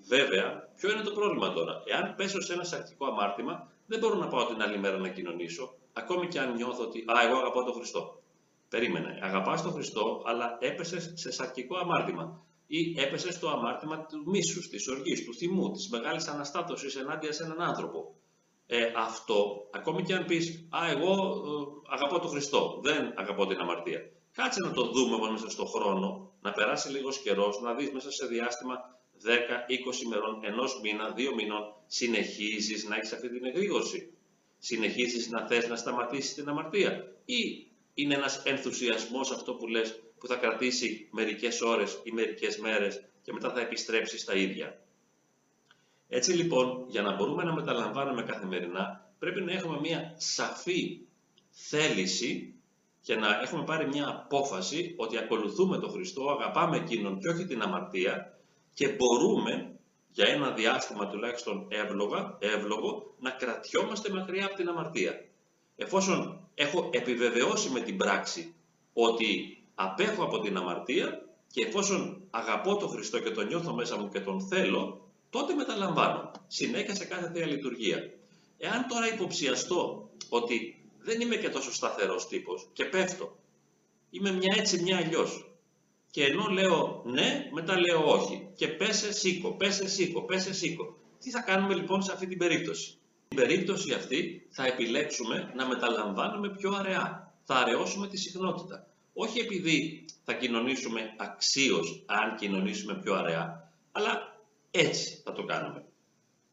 Βέβαια, 0.08 0.68
ποιο 0.76 0.92
είναι 0.92 1.02
το 1.02 1.10
πρόβλημα 1.10 1.52
τώρα; 1.52 1.82
Εάν 1.86 2.14
πέσω 2.14 2.40
σε 2.40 2.52
ένα 2.52 2.64
σαρκικό 2.64 3.06
αμάρτημα, 3.06 3.72
δεν 3.86 3.98
μπορώ 3.98 4.14
να 4.14 4.28
πάω 4.28 4.46
την 4.46 4.62
άλλη 4.62 4.78
μέρα 4.78 4.98
να 4.98 5.08
κοινωνήσω, 5.08 5.74
ακόμη 5.92 6.28
και 6.28 6.38
αν 6.38 6.54
νιώθω 6.54 6.82
ότι 6.82 6.98
«Α, 6.98 7.26
εγώ 7.26 7.36
αγαπάω 7.36 7.64
τον 7.64 7.74
Χριστό». 7.74 8.22
Περίμενε, 8.68 9.18
αγαπάς 9.22 9.62
τον 9.62 9.72
Χριστό, 9.72 10.22
αλλά 10.26 10.58
έπεσες 10.60 11.12
σε 11.14 11.32
σαρκικό 11.32 11.76
αμάρτημα 11.76 12.44
ή 12.66 13.00
έπεσες 13.00 13.34
στο 13.34 13.48
αμάρτημα 13.48 14.06
του 14.06 14.22
μίσους, 14.26 14.68
της 14.68 14.88
οργής, 14.88 15.24
του 15.24 15.34
θυμού, 15.34 15.70
της 15.70 15.88
μεγάλης 15.88 16.28
αναστάτωσης 16.28 16.96
ενάντια 16.96 17.32
σε 17.32 17.44
έναν 17.44 17.60
άνθρωπο. 17.60 18.14
Ε, 18.72 18.92
αυτό, 18.96 19.68
ακόμη 19.70 20.02
και 20.02 20.14
αν 20.14 20.24
πεις, 20.24 20.68
α, 20.70 20.90
εγώ 20.90 21.12
ε, 21.12 21.92
αγαπώ 21.94 22.18
τον 22.18 22.30
Χριστό, 22.30 22.80
δεν 22.82 23.12
αγαπώ 23.16 23.46
την 23.46 23.58
αμαρτία. 23.58 24.00
Κάτσε 24.32 24.60
να 24.60 24.72
το 24.72 24.90
δούμε 24.90 25.30
μέσα 25.30 25.50
στον 25.50 25.66
χρόνο, 25.66 26.32
να 26.40 26.52
περάσει 26.52 26.90
λίγος 26.90 27.18
καιρός, 27.18 27.60
να 27.60 27.74
δεις 27.74 27.90
μέσα 27.90 28.10
σε 28.10 28.26
διάστημα 28.26 28.74
10, 29.24 29.66
20 29.68 30.02
ημερών, 30.04 30.40
ενός 30.44 30.80
μήνα, 30.82 31.10
δύο 31.10 31.34
μήνων, 31.34 31.74
συνεχίζεις 31.86 32.88
να 32.88 32.96
έχεις 32.96 33.12
αυτή 33.12 33.28
την 33.28 33.44
εγρήγορση. 33.44 34.12
Συνεχίζεις 34.58 35.30
να 35.30 35.46
θες 35.46 35.68
να 35.68 35.76
σταματήσεις 35.76 36.34
την 36.34 36.48
αμαρτία. 36.48 37.12
Ή 37.24 37.66
είναι 37.94 38.14
ένας 38.14 38.42
ενθουσιασμός 38.44 39.30
αυτό 39.30 39.54
που 39.54 39.66
λες, 39.66 40.02
που 40.18 40.26
θα 40.26 40.36
κρατήσει 40.36 41.08
μερικές 41.10 41.60
ώρες 41.60 42.00
ή 42.02 42.12
μερικές 42.12 42.58
μέρες 42.58 43.04
και 43.22 43.32
μετά 43.32 43.50
θα 43.50 43.60
επιστρέψεις 43.60 44.20
στα 44.20 44.34
ίδια. 44.34 44.78
Έτσι 46.12 46.32
λοιπόν, 46.32 46.84
για 46.88 47.02
να 47.02 47.14
μπορούμε 47.14 47.44
να 47.44 47.54
μεταλαμβάνουμε 47.54 48.22
καθημερινά, 48.22 49.12
πρέπει 49.18 49.40
να 49.40 49.52
έχουμε 49.52 49.78
μια 49.80 50.14
σαφή 50.16 51.00
θέληση 51.50 52.54
και 53.00 53.14
να 53.14 53.40
έχουμε 53.42 53.64
πάρει 53.64 53.86
μια 53.86 54.08
απόφαση 54.08 54.94
ότι 54.96 55.18
ακολουθούμε 55.18 55.78
τον 55.78 55.90
Χριστό, 55.90 56.30
αγαπάμε 56.30 56.76
Εκείνον 56.76 57.18
και 57.18 57.28
όχι 57.28 57.44
την 57.44 57.62
αμαρτία 57.62 58.38
και 58.74 58.88
μπορούμε 58.88 59.78
για 60.08 60.26
ένα 60.28 60.50
διάστημα 60.50 61.06
τουλάχιστον 61.06 61.66
εύλογα, 61.68 62.36
εύλογο 62.40 63.14
να 63.18 63.30
κρατιόμαστε 63.30 64.12
μακριά 64.12 64.46
από 64.46 64.54
την 64.54 64.68
αμαρτία. 64.68 65.24
Εφόσον 65.76 66.48
έχω 66.54 66.90
επιβεβαιώσει 66.92 67.70
με 67.70 67.80
την 67.80 67.96
πράξη 67.96 68.54
ότι 68.92 69.62
απέχω 69.74 70.24
από 70.24 70.40
την 70.40 70.56
αμαρτία 70.56 71.22
και 71.52 71.64
εφόσον 71.66 72.22
αγαπώ 72.30 72.76
τον 72.76 72.88
Χριστό 72.88 73.20
και 73.20 73.30
τον 73.30 73.46
νιώθω 73.46 73.74
μέσα 73.74 73.98
μου 73.98 74.08
και 74.08 74.20
τον 74.20 74.40
θέλω, 74.40 75.09
τότε 75.30 75.54
μεταλαμβάνω. 75.54 76.30
Συνέχεια 76.46 76.94
σε 76.94 77.04
κάθε 77.04 77.30
θεία 77.34 77.46
λειτουργία. 77.46 78.10
Εάν 78.58 78.86
τώρα 78.88 79.14
υποψιαστώ 79.14 80.10
ότι 80.28 80.84
δεν 80.98 81.20
είμαι 81.20 81.36
και 81.36 81.48
τόσο 81.48 81.72
σταθερός 81.72 82.28
τύπος 82.28 82.68
και 82.72 82.84
πέφτω, 82.84 83.36
είμαι 84.10 84.32
μια 84.32 84.54
έτσι 84.58 84.82
μια 84.82 84.96
αλλιώς. 84.96 85.44
Και 86.10 86.24
ενώ 86.24 86.46
λέω 86.46 87.02
ναι, 87.06 87.48
μετά 87.52 87.80
λέω 87.80 88.04
όχι. 88.04 88.48
Και 88.56 88.68
πέσε 88.68 89.12
σήκω, 89.12 89.52
πέσε 89.52 89.88
σήκω, 89.88 90.22
πέσε 90.22 90.52
σήκω. 90.54 90.96
Τι 91.20 91.30
θα 91.30 91.40
κάνουμε 91.40 91.74
λοιπόν 91.74 92.02
σε 92.02 92.12
αυτή 92.12 92.26
την 92.26 92.38
περίπτωση; 92.38 92.98
Στην 93.24 93.36
περίπτωση 93.36 93.92
αυτή 93.92 94.46
θα 94.50 94.66
επιλέξουμε 94.66 95.52
να 95.56 95.66
μεταλαμβάνουμε 95.66 96.50
πιο 96.50 96.72
αραιά. 96.72 97.34
Θα 97.44 97.54
αραιώσουμε 97.54 98.08
τη 98.08 98.16
συχνότητα. 98.16 98.86
Όχι 99.12 99.38
επειδή 99.38 100.04
θα 100.24 100.32
κοινωνήσουμε 100.32 101.14
αξίως 101.16 102.02
αν 102.06 102.36
κοινωνήσουμε 102.36 102.94
πιο 102.94 103.14
αραιά, 103.14 103.72
αλλά 103.92 104.29
έτσι 104.70 105.20
θα 105.24 105.32
το 105.32 105.44
κάνουμε. 105.44 105.84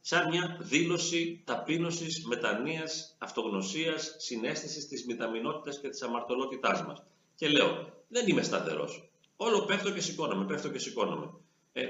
σαν 0.02 0.28
μια 0.30 0.58
δήλωση 0.62 1.44
ταπείνωσης, 1.46 2.26
μετανοίας, 2.26 3.16
αυτογνωσίας, 3.18 4.16
συνέστησης 4.18 4.88
της 4.88 5.06
μηδαμινότητας 5.06 5.80
και 5.80 5.90
της 5.90 6.02
αμαρτωλότητάς 6.02 6.86
μας. 6.86 7.04
Και 7.36 7.48
λέω, 7.48 7.94
δεν 8.08 8.28
είμαι 8.28 8.42
σταθερός. 8.42 9.10
Όλο 9.36 9.66
πέφτω 9.66 9.92
και 9.92 10.02
σηκώνομαι, 10.02 10.46
πέφτω 10.46 10.70
και 10.70 10.80
σηκώνομαι. 10.80 11.34
Ε, 11.74 11.86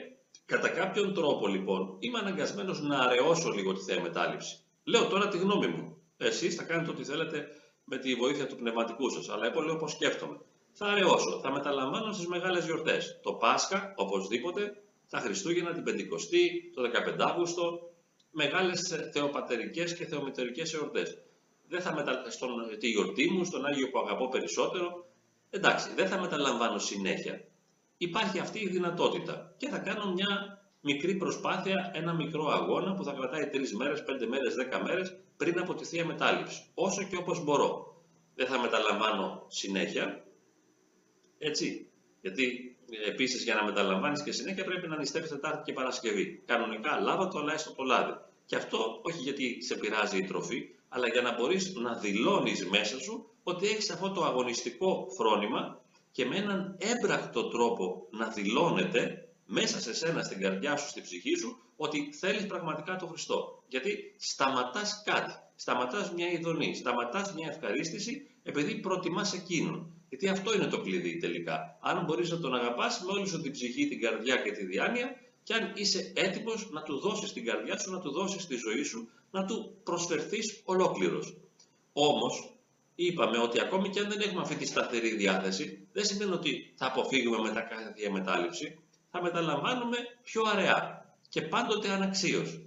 κατά 0.45 0.69
κάποιον 0.69 1.13
τρόπο 1.13 1.47
λοιπόν 1.47 1.95
είμαι 1.99 2.19
αναγκασμένος 2.19 2.81
να 2.81 2.99
αραιώσω 2.99 3.49
λίγο 3.49 3.73
τη 3.73 3.81
θέα 3.81 4.01
μετάληψη. 4.01 4.59
Λέω 4.83 5.07
τώρα 5.07 5.27
τη 5.27 5.37
γνώμη 5.37 5.67
μου. 5.67 5.97
Εσείς 6.17 6.55
θα 6.55 6.63
κάνετε 6.63 6.89
ό,τι 6.89 7.03
θέλετε 7.03 7.47
με 7.83 7.97
τη 7.97 8.15
βοήθεια 8.15 8.47
του 8.47 8.55
πνευματικού 8.55 9.09
σας, 9.09 9.29
αλλά 9.29 9.45
εγώ 9.45 9.61
λέω 9.61 9.75
πώς 9.75 9.91
σκέφτομαι. 9.91 10.39
Θα 10.73 10.85
αραιώσω, 10.85 11.39
θα 11.39 11.51
μεταλαμβάνω 11.51 12.13
στις 12.13 12.27
μεγάλες 12.27 12.65
γιορτές. 12.65 13.19
Το 13.23 13.33
Πάσχα, 13.33 13.93
οπωσδήποτε, 13.95 14.81
τα 15.09 15.19
Χριστούγεννα, 15.19 15.73
την 15.73 15.83
Πεντηκοστή, 15.83 16.71
το 16.75 16.81
15 16.81 17.15
Αύγουστο, 17.19 17.91
μεγάλες 18.31 19.09
θεοπατερικές 19.13 19.95
και 19.95 20.05
θεομητερικές 20.05 20.73
εορτές. 20.73 21.17
Δεν 21.67 21.81
θα 21.81 21.93
μετα... 21.93 22.25
στον... 22.29 22.49
τη 22.79 22.87
γιορτή 22.87 23.29
μου, 23.31 23.43
στον 23.43 23.65
Άγιο 23.65 23.89
που 23.89 23.99
αγαπώ 23.99 24.29
περισσότερο, 24.29 25.05
εντάξει, 25.49 25.93
δεν 25.95 26.07
θα 26.07 26.19
μεταλαμβάνω 26.19 26.79
συνέχεια. 26.79 27.47
Υπάρχει 27.97 28.39
αυτή 28.39 28.59
η 28.59 28.67
δυνατότητα 28.67 29.53
και 29.57 29.69
θα 29.69 29.77
κάνω 29.77 30.13
μια 30.13 30.61
μικρή 30.81 31.15
προσπάθεια, 31.15 31.91
ένα 31.93 32.13
μικρό 32.13 32.47
αγώνα 32.47 32.93
που 32.93 33.03
θα 33.03 33.11
κρατάει 33.11 33.49
τρεις 33.49 33.75
μέρες, 33.75 34.03
πέντε 34.03 34.27
μέρες, 34.27 34.55
δέκα 34.55 34.83
μέρες 34.83 35.17
πριν 35.37 35.59
από 35.59 35.73
τη 35.73 35.85
Θεία 35.85 36.05
Μετάληψη. 36.05 36.65
Όσο 36.73 37.03
και 37.03 37.15
όπως 37.15 37.43
μπορώ. 37.43 38.01
Δεν 38.35 38.47
θα 38.47 38.59
μεταλαμβάνω 38.59 39.45
συνέχεια, 39.47 40.25
έτσι, 41.37 41.89
γιατί 42.21 42.76
επίσης 43.07 43.43
για 43.43 43.55
να 43.55 43.63
μεταλαμβάνεις 43.63 44.23
και 44.23 44.31
συνέχεια 44.31 44.63
πρέπει 44.63 44.87
να 44.87 44.97
νηστεύεις 44.97 45.29
Τετάρτη 45.29 45.61
και 45.63 45.73
Παρασκευή. 45.73 46.41
Κανονικά 46.45 46.99
λάβατο, 46.99 47.39
αλλά 47.39 47.53
έστω 47.53 47.73
το 47.73 47.83
λάδι. 47.83 48.13
Και 48.45 48.55
αυτό 48.55 48.99
όχι 49.03 49.21
γιατί 49.21 49.63
σε 49.63 49.75
πειράζει 49.75 50.17
η 50.17 50.23
τροφή, 50.23 50.69
αλλά 50.89 51.07
για 51.07 51.21
να 51.21 51.33
μπορείς 51.33 51.73
να 51.75 51.93
δηλώνεις 51.93 52.67
μέσα 52.67 52.99
σου 52.99 53.29
ότι 53.43 53.67
έχεις 53.67 53.89
αυτό 53.89 54.11
το 54.11 54.23
αγωνιστικό 54.23 55.07
φρόνημα 55.17 55.81
και 56.11 56.25
με 56.25 56.37
έναν 56.37 56.77
έμπρακτο 56.79 57.47
τρόπο 57.47 58.07
να 58.11 58.27
δηλώνεται 58.27 59.29
μέσα 59.45 59.79
σε 59.79 59.93
σένα, 59.93 60.23
στην 60.23 60.39
καρδιά 60.39 60.77
σου, 60.77 60.89
στην 60.89 61.03
ψυχή 61.03 61.37
σου, 61.37 61.57
ότι 61.75 62.13
θέλεις 62.13 62.45
πραγματικά 62.47 62.95
τον 62.95 63.07
Χριστό. 63.07 63.63
Γιατί 63.67 64.15
σταματάς 64.17 65.01
κάτι, 65.05 65.33
σταματάς 65.55 66.11
μια 66.11 66.31
ειδονή, 66.31 66.75
σταματάς 66.75 67.33
μια 67.33 67.47
ευχαρίστηση 67.47 68.29
επειδή 68.43 68.75
προτιμάς 68.75 69.33
εκείνον. 69.33 69.96
Γιατί 70.09 70.27
αυτό 70.27 70.53
είναι 70.53 70.65
το 70.65 70.81
κλειδί 70.81 71.17
τελικά. 71.17 71.77
Αν 71.81 72.05
μπορείς 72.05 72.29
να 72.29 72.39
τον 72.39 72.55
αγαπάς 72.55 73.01
με 73.05 73.11
όλη 73.11 73.27
σου 73.27 73.41
την 73.41 73.51
ψυχή, 73.51 73.87
την 73.87 74.01
καρδιά 74.01 74.35
και 74.35 74.51
τη 74.51 74.65
διάνοια 74.65 75.15
και 75.43 75.53
αν 75.53 75.71
είσαι 75.75 76.11
έτοιμος 76.15 76.69
να 76.71 76.81
του 76.81 76.99
δώσεις 76.99 77.33
την 77.33 77.45
καρδιά 77.45 77.77
σου, 77.77 77.91
να 77.91 77.99
του 77.99 78.11
δώσεις 78.11 78.47
τη 78.47 78.55
ζωή 78.55 78.83
σου, 78.83 79.09
να 79.31 79.45
του 79.45 79.75
προσφερθείς 79.83 80.61
ολόκληρος. 80.65 81.35
Όμως, 81.93 82.53
είπαμε 82.95 83.37
ότι 83.37 83.59
ακόμη 83.59 83.89
και 83.89 83.99
αν 83.99 84.09
δεν 84.09 84.19
έχουμε 84.19 84.41
αυτή 84.41 84.55
τη 84.55 84.65
σταθερή 84.65 85.15
διάθεση, 85.15 85.87
δεν 85.93 86.05
σημαίνει 86.05 86.31
ότι 86.31 86.73
θα 86.75 86.85
αποφύγουμε 86.85 87.39
μετά 87.41 87.61
κάθε 87.61 87.93
διαμετάλληψη, 87.95 88.79
θα 89.11 89.21
μεταλαμβάνουμε 89.21 89.97
πιο 90.23 90.43
αραιά 90.45 91.05
και 91.29 91.41
πάντοτε 91.41 91.89
αναξίως. 91.89 92.59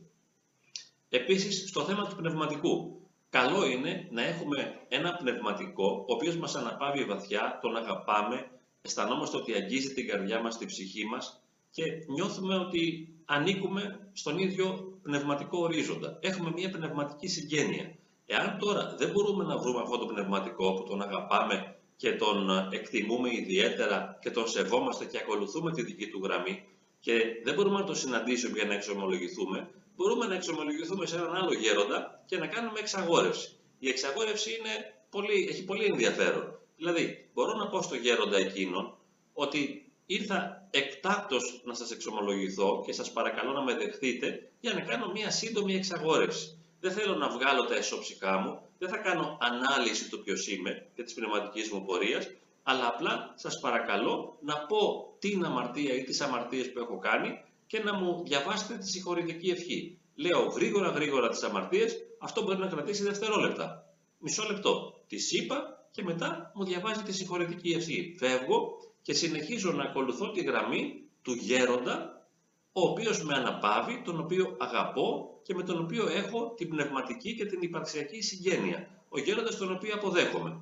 Επίσης, 1.08 1.68
στο 1.68 1.84
θέμα 1.84 2.06
του 2.06 2.16
πνευματικού, 2.16 2.99
καλό 3.30 3.66
είναι 3.66 4.08
να 4.10 4.22
έχουμε 4.22 4.80
ένα 4.88 5.14
πνευματικό, 5.14 6.04
ο 6.08 6.12
οποίος 6.12 6.36
μας 6.36 6.54
αναπαύει 6.54 7.04
βαθιά, 7.04 7.58
τον 7.62 7.76
αγαπάμε, 7.76 8.50
αισθανόμαστε 8.82 9.36
ότι 9.36 9.54
αγγίζει 9.54 9.94
την 9.94 10.08
καρδιά 10.08 10.40
μας, 10.40 10.58
την 10.58 10.66
ψυχή 10.66 11.04
μας 11.06 11.42
και 11.70 11.82
νιώθουμε 12.08 12.56
ότι 12.56 13.08
ανήκουμε 13.24 14.10
στον 14.12 14.38
ίδιο 14.38 14.98
πνευματικό 15.02 15.58
ορίζοντα. 15.58 16.18
Έχουμε 16.20 16.50
μια 16.50 16.70
πνευματική 16.70 17.28
συγγένεια. 17.28 17.94
Εάν 18.26 18.58
τώρα 18.58 18.94
δεν 18.98 19.10
μπορούμε 19.10 19.44
να 19.44 19.56
βρούμε 19.56 19.80
αυτό 19.80 19.98
το 19.98 20.06
πνευματικό 20.06 20.74
που 20.74 20.82
τον 20.82 21.02
αγαπάμε 21.02 21.76
και 21.96 22.12
τον 22.12 22.50
εκτιμούμε 22.70 23.28
ιδιαίτερα 23.34 24.18
και 24.20 24.30
τον 24.30 24.48
σεβόμαστε 24.48 25.04
και 25.04 25.18
ακολουθούμε 25.18 25.72
τη 25.72 25.82
δική 25.82 26.08
του 26.08 26.20
γραμμή 26.22 26.64
και 27.00 27.12
δεν 27.44 27.54
μπορούμε 27.54 27.78
να 27.78 27.84
το 27.84 27.94
συναντήσουμε 27.94 28.58
για 28.58 28.66
να 28.66 28.74
εξομολογηθούμε, 28.74 29.70
μπορούμε 30.00 30.26
να 30.26 30.34
εξομολογηθούμε 30.34 31.06
σε 31.06 31.16
έναν 31.16 31.34
άλλο 31.34 31.52
γέροντα 31.52 32.22
και 32.26 32.36
να 32.38 32.46
κάνουμε 32.46 32.78
εξαγόρευση. 32.78 33.56
Η 33.78 33.88
εξαγόρευση 33.88 34.50
είναι 34.58 34.74
πολύ, 35.10 35.46
έχει 35.50 35.64
πολύ 35.64 35.84
ενδιαφέρον. 35.84 36.58
Δηλαδή, 36.76 37.30
μπορώ 37.34 37.54
να 37.54 37.68
πω 37.68 37.82
στο 37.82 37.94
γέροντα 37.94 38.36
εκείνον 38.38 38.98
ότι 39.32 39.92
ήρθα 40.06 40.68
εκτάκτος 40.70 41.62
να 41.64 41.74
σας 41.74 41.90
εξομολογηθώ 41.90 42.82
και 42.86 42.92
σας 42.92 43.12
παρακαλώ 43.12 43.52
να 43.52 43.62
με 43.62 43.74
δεχτείτε 43.74 44.50
για 44.60 44.72
να 44.72 44.80
κάνω 44.80 45.12
μια 45.12 45.30
σύντομη 45.30 45.74
εξαγόρευση. 45.74 46.58
Δεν 46.80 46.92
θέλω 46.92 47.14
να 47.14 47.28
βγάλω 47.28 47.64
τα 47.64 47.74
εσωψικά 47.74 48.38
μου, 48.38 48.62
δεν 48.78 48.88
θα 48.88 48.96
κάνω 48.96 49.38
ανάλυση 49.40 50.10
του 50.10 50.22
ποιος 50.22 50.48
είμαι 50.48 50.86
και 50.94 51.02
της 51.02 51.14
πνευματικής 51.14 51.70
μου 51.70 51.84
πορείας, 51.84 52.28
αλλά 52.62 52.86
απλά 52.86 53.32
σας 53.36 53.60
παρακαλώ 53.60 54.38
να 54.40 54.66
πω 54.66 55.14
την 55.18 55.44
αμαρτία 55.44 55.94
ή 55.94 56.02
τις 56.02 56.20
αμαρτίες 56.20 56.72
που 56.72 56.78
έχω 56.78 56.98
κάνει 56.98 57.44
και 57.70 57.82
να 57.82 57.94
μου 57.94 58.22
διαβάσετε 58.26 58.74
τη 58.78 58.88
συγχωρητική 58.88 59.50
ευχή. 59.50 59.98
Λέω 60.14 60.40
γρήγορα 60.40 60.88
γρήγορα 60.88 61.28
τις 61.28 61.42
αμαρτίες, 61.42 61.96
αυτό 62.18 62.42
μπορεί 62.42 62.58
να 62.58 62.66
κρατήσει 62.66 63.02
δευτερόλεπτα. 63.02 63.94
Μισό 64.18 64.44
λεπτό. 64.50 64.94
Τη 65.06 65.16
είπα 65.36 65.86
και 65.90 66.02
μετά 66.02 66.52
μου 66.54 66.64
διαβάζει 66.64 67.02
τη 67.02 67.12
συγχωρητική 67.12 67.70
ευχή. 67.70 68.16
Φεύγω 68.18 68.70
και 69.02 69.12
συνεχίζω 69.12 69.72
να 69.72 69.82
ακολουθώ 69.82 70.30
τη 70.30 70.40
γραμμή 70.42 71.02
του 71.22 71.32
γέροντα, 71.32 72.26
ο 72.72 72.80
οποίος 72.80 73.22
με 73.24 73.34
αναπαύει, 73.34 74.02
τον 74.04 74.20
οποίο 74.20 74.56
αγαπώ 74.58 75.38
και 75.42 75.54
με 75.54 75.62
τον 75.62 75.80
οποίο 75.80 76.08
έχω 76.08 76.54
την 76.56 76.68
πνευματική 76.68 77.34
και 77.34 77.46
την 77.46 77.58
υπαρξιακή 77.62 78.22
συγγένεια. 78.22 78.88
Ο 79.08 79.18
γέροντας 79.18 79.56
τον 79.56 79.72
οποίο 79.72 79.94
αποδέχομαι. 79.94 80.60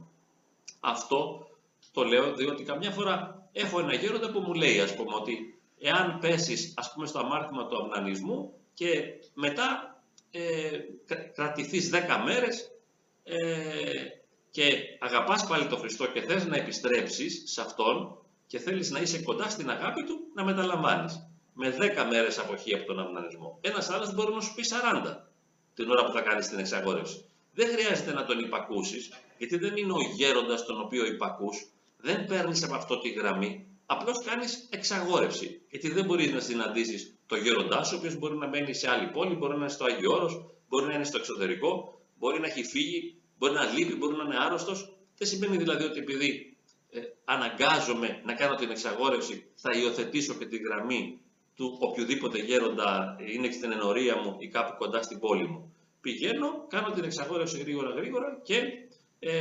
Αυτό 0.80 1.48
το 1.92 2.02
λέω 2.04 2.34
διότι 2.34 2.64
καμιά 2.64 2.90
φορά 2.90 3.48
έχω 3.52 3.80
ένα 3.80 3.94
γέροντα 3.94 4.30
που 4.30 4.40
μου 4.40 4.54
λέει 4.54 4.80
ας 4.80 4.94
πούμε 4.94 5.14
ότι 5.14 5.57
εάν 5.80 6.18
πέσεις 6.18 6.74
ας 6.76 6.92
πούμε 6.92 7.06
στο 7.06 7.18
αμάρτημα 7.18 7.66
του 7.66 7.76
αυνανισμού 7.82 8.52
και 8.74 9.02
μετά 9.34 9.98
ε, 10.30 10.78
κρατηθείς 11.34 11.90
10 11.92 11.96
μέρες 12.24 12.70
ε, 13.24 13.36
και 14.50 14.72
αγαπάς 14.98 15.46
πάλι 15.46 15.66
τον 15.66 15.78
Χριστό 15.78 16.06
και 16.06 16.20
θες 16.20 16.46
να 16.46 16.56
επιστρέψεις 16.56 17.42
σε 17.46 17.60
Αυτόν 17.60 18.18
και 18.46 18.58
θέλεις 18.58 18.90
να 18.90 19.00
είσαι 19.00 19.22
κοντά 19.22 19.48
στην 19.48 19.70
αγάπη 19.70 20.04
Του, 20.04 20.18
να 20.34 20.44
μεταλαμβάνεις. 20.44 21.22
Με 21.52 21.76
10 21.78 22.06
μέρες 22.10 22.38
αποχή 22.38 22.74
από 22.74 22.84
τον 22.84 22.98
αυνανισμό. 23.00 23.58
Ένας 23.60 23.90
άλλος 23.90 24.14
μπορεί 24.14 24.34
να 24.34 24.40
σου 24.40 24.54
πει 24.54 24.62
40 25.04 25.16
την 25.74 25.90
ώρα 25.90 26.04
που 26.04 26.12
θα 26.12 26.20
κάνεις 26.20 26.48
την 26.48 26.58
εξαγόρευση. 26.58 27.24
Δεν 27.54 27.68
χρειάζεται 27.68 28.12
να 28.12 28.24
τον 28.24 28.38
υπακούσεις, 28.38 29.10
γιατί 29.38 29.58
δεν 29.58 29.76
είναι 29.76 29.92
ο 29.92 30.00
γέροντας 30.16 30.64
τον 30.64 30.80
οποίο 30.80 31.06
υπακούς. 31.06 31.70
Δεν 31.96 32.24
παίρνεις 32.24 32.64
από 32.64 32.74
αυτό 32.74 32.98
τη 33.00 33.08
γραμμή, 33.08 33.66
απλώς 33.90 34.24
κάνεις 34.24 34.68
εξαγόρευση. 34.70 35.60
Γιατί 35.70 35.88
δεν 35.90 36.04
μπορείς 36.04 36.32
να 36.32 36.40
συναντήσεις 36.40 37.18
το 37.26 37.36
γέροντάς 37.36 37.88
σου, 37.88 37.94
ο 37.94 37.98
οποίος 37.98 38.18
μπορεί 38.18 38.36
να 38.36 38.48
μένει 38.48 38.74
σε 38.74 38.90
άλλη 38.90 39.06
πόλη, 39.06 39.34
μπορεί 39.34 39.52
να 39.52 39.58
είναι 39.58 39.68
στο 39.68 39.84
Άγιο 39.84 40.12
Όρος, 40.12 40.34
μπορεί 40.68 40.86
να 40.86 40.94
είναι 40.94 41.04
στο 41.04 41.18
εξωτερικό, 41.18 42.00
μπορεί 42.18 42.40
να 42.40 42.46
έχει 42.46 42.64
φύγει, 42.64 43.16
μπορεί 43.38 43.52
να 43.52 43.64
λείπει, 43.64 43.94
μπορεί 43.94 44.16
να 44.16 44.24
είναι 44.24 44.36
άρρωστος. 44.38 44.96
Δεν 45.16 45.28
σημαίνει 45.28 45.56
δηλαδή 45.56 45.84
ότι 45.84 45.98
επειδή 45.98 46.56
ε, 46.90 47.00
αναγκάζομαι 47.24 48.22
να 48.24 48.34
κάνω 48.34 48.54
την 48.54 48.70
εξαγόρευση, 48.70 49.50
θα 49.54 49.70
υιοθετήσω 49.78 50.34
και 50.34 50.46
τη 50.46 50.56
γραμμή 50.56 51.20
του 51.54 51.76
οποιοδήποτε 51.80 52.38
γέροντα 52.38 53.16
είναι 53.32 53.50
στην 53.50 53.72
ενορία 53.72 54.16
μου 54.16 54.36
ή 54.38 54.48
κάπου 54.48 54.76
κοντά 54.78 55.02
στην 55.02 55.18
πόλη 55.18 55.48
μου. 55.48 55.74
Πηγαίνω, 56.00 56.66
κάνω 56.68 56.90
την 56.90 57.04
εξαγόρευση 57.04 57.58
γρήγορα 57.58 57.90
γρήγορα 57.90 58.40
και 58.42 58.62
ε, 59.18 59.32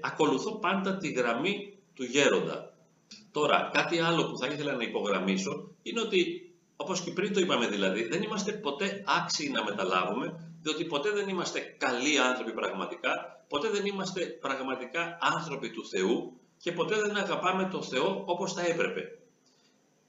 ακολουθώ 0.00 0.58
πάντα 0.58 0.96
τη 0.96 1.08
γραμμή 1.10 1.78
του 1.94 2.04
γέροντα. 2.04 2.73
Τώρα, 3.32 3.70
κάτι 3.72 3.98
άλλο 3.98 4.30
που 4.30 4.36
θα 4.36 4.46
ήθελα 4.46 4.72
να 4.72 4.82
υπογραμμίσω 4.82 5.68
είναι 5.82 6.00
ότι, 6.00 6.52
όπως 6.76 7.00
και 7.00 7.10
πριν 7.10 7.32
το 7.32 7.40
είπαμε 7.40 7.66
δηλαδή, 7.66 8.08
δεν 8.08 8.22
είμαστε 8.22 8.52
ποτέ 8.52 9.04
άξιοι 9.06 9.48
να 9.48 9.64
μεταλάβουμε, 9.64 10.54
διότι 10.62 10.84
ποτέ 10.84 11.10
δεν 11.10 11.28
είμαστε 11.28 11.60
καλοί 11.78 12.18
άνθρωποι 12.18 12.52
πραγματικά, 12.52 13.44
ποτέ 13.48 13.68
δεν 13.68 13.86
είμαστε 13.86 14.24
πραγματικά 14.24 15.18
άνθρωποι 15.20 15.70
του 15.70 15.86
Θεού 15.88 16.40
και 16.58 16.72
ποτέ 16.72 16.96
δεν 17.00 17.16
αγαπάμε 17.16 17.68
τον 17.72 17.82
Θεό 17.82 18.22
όπως 18.26 18.52
θα 18.52 18.66
έπρεπε. 18.66 19.18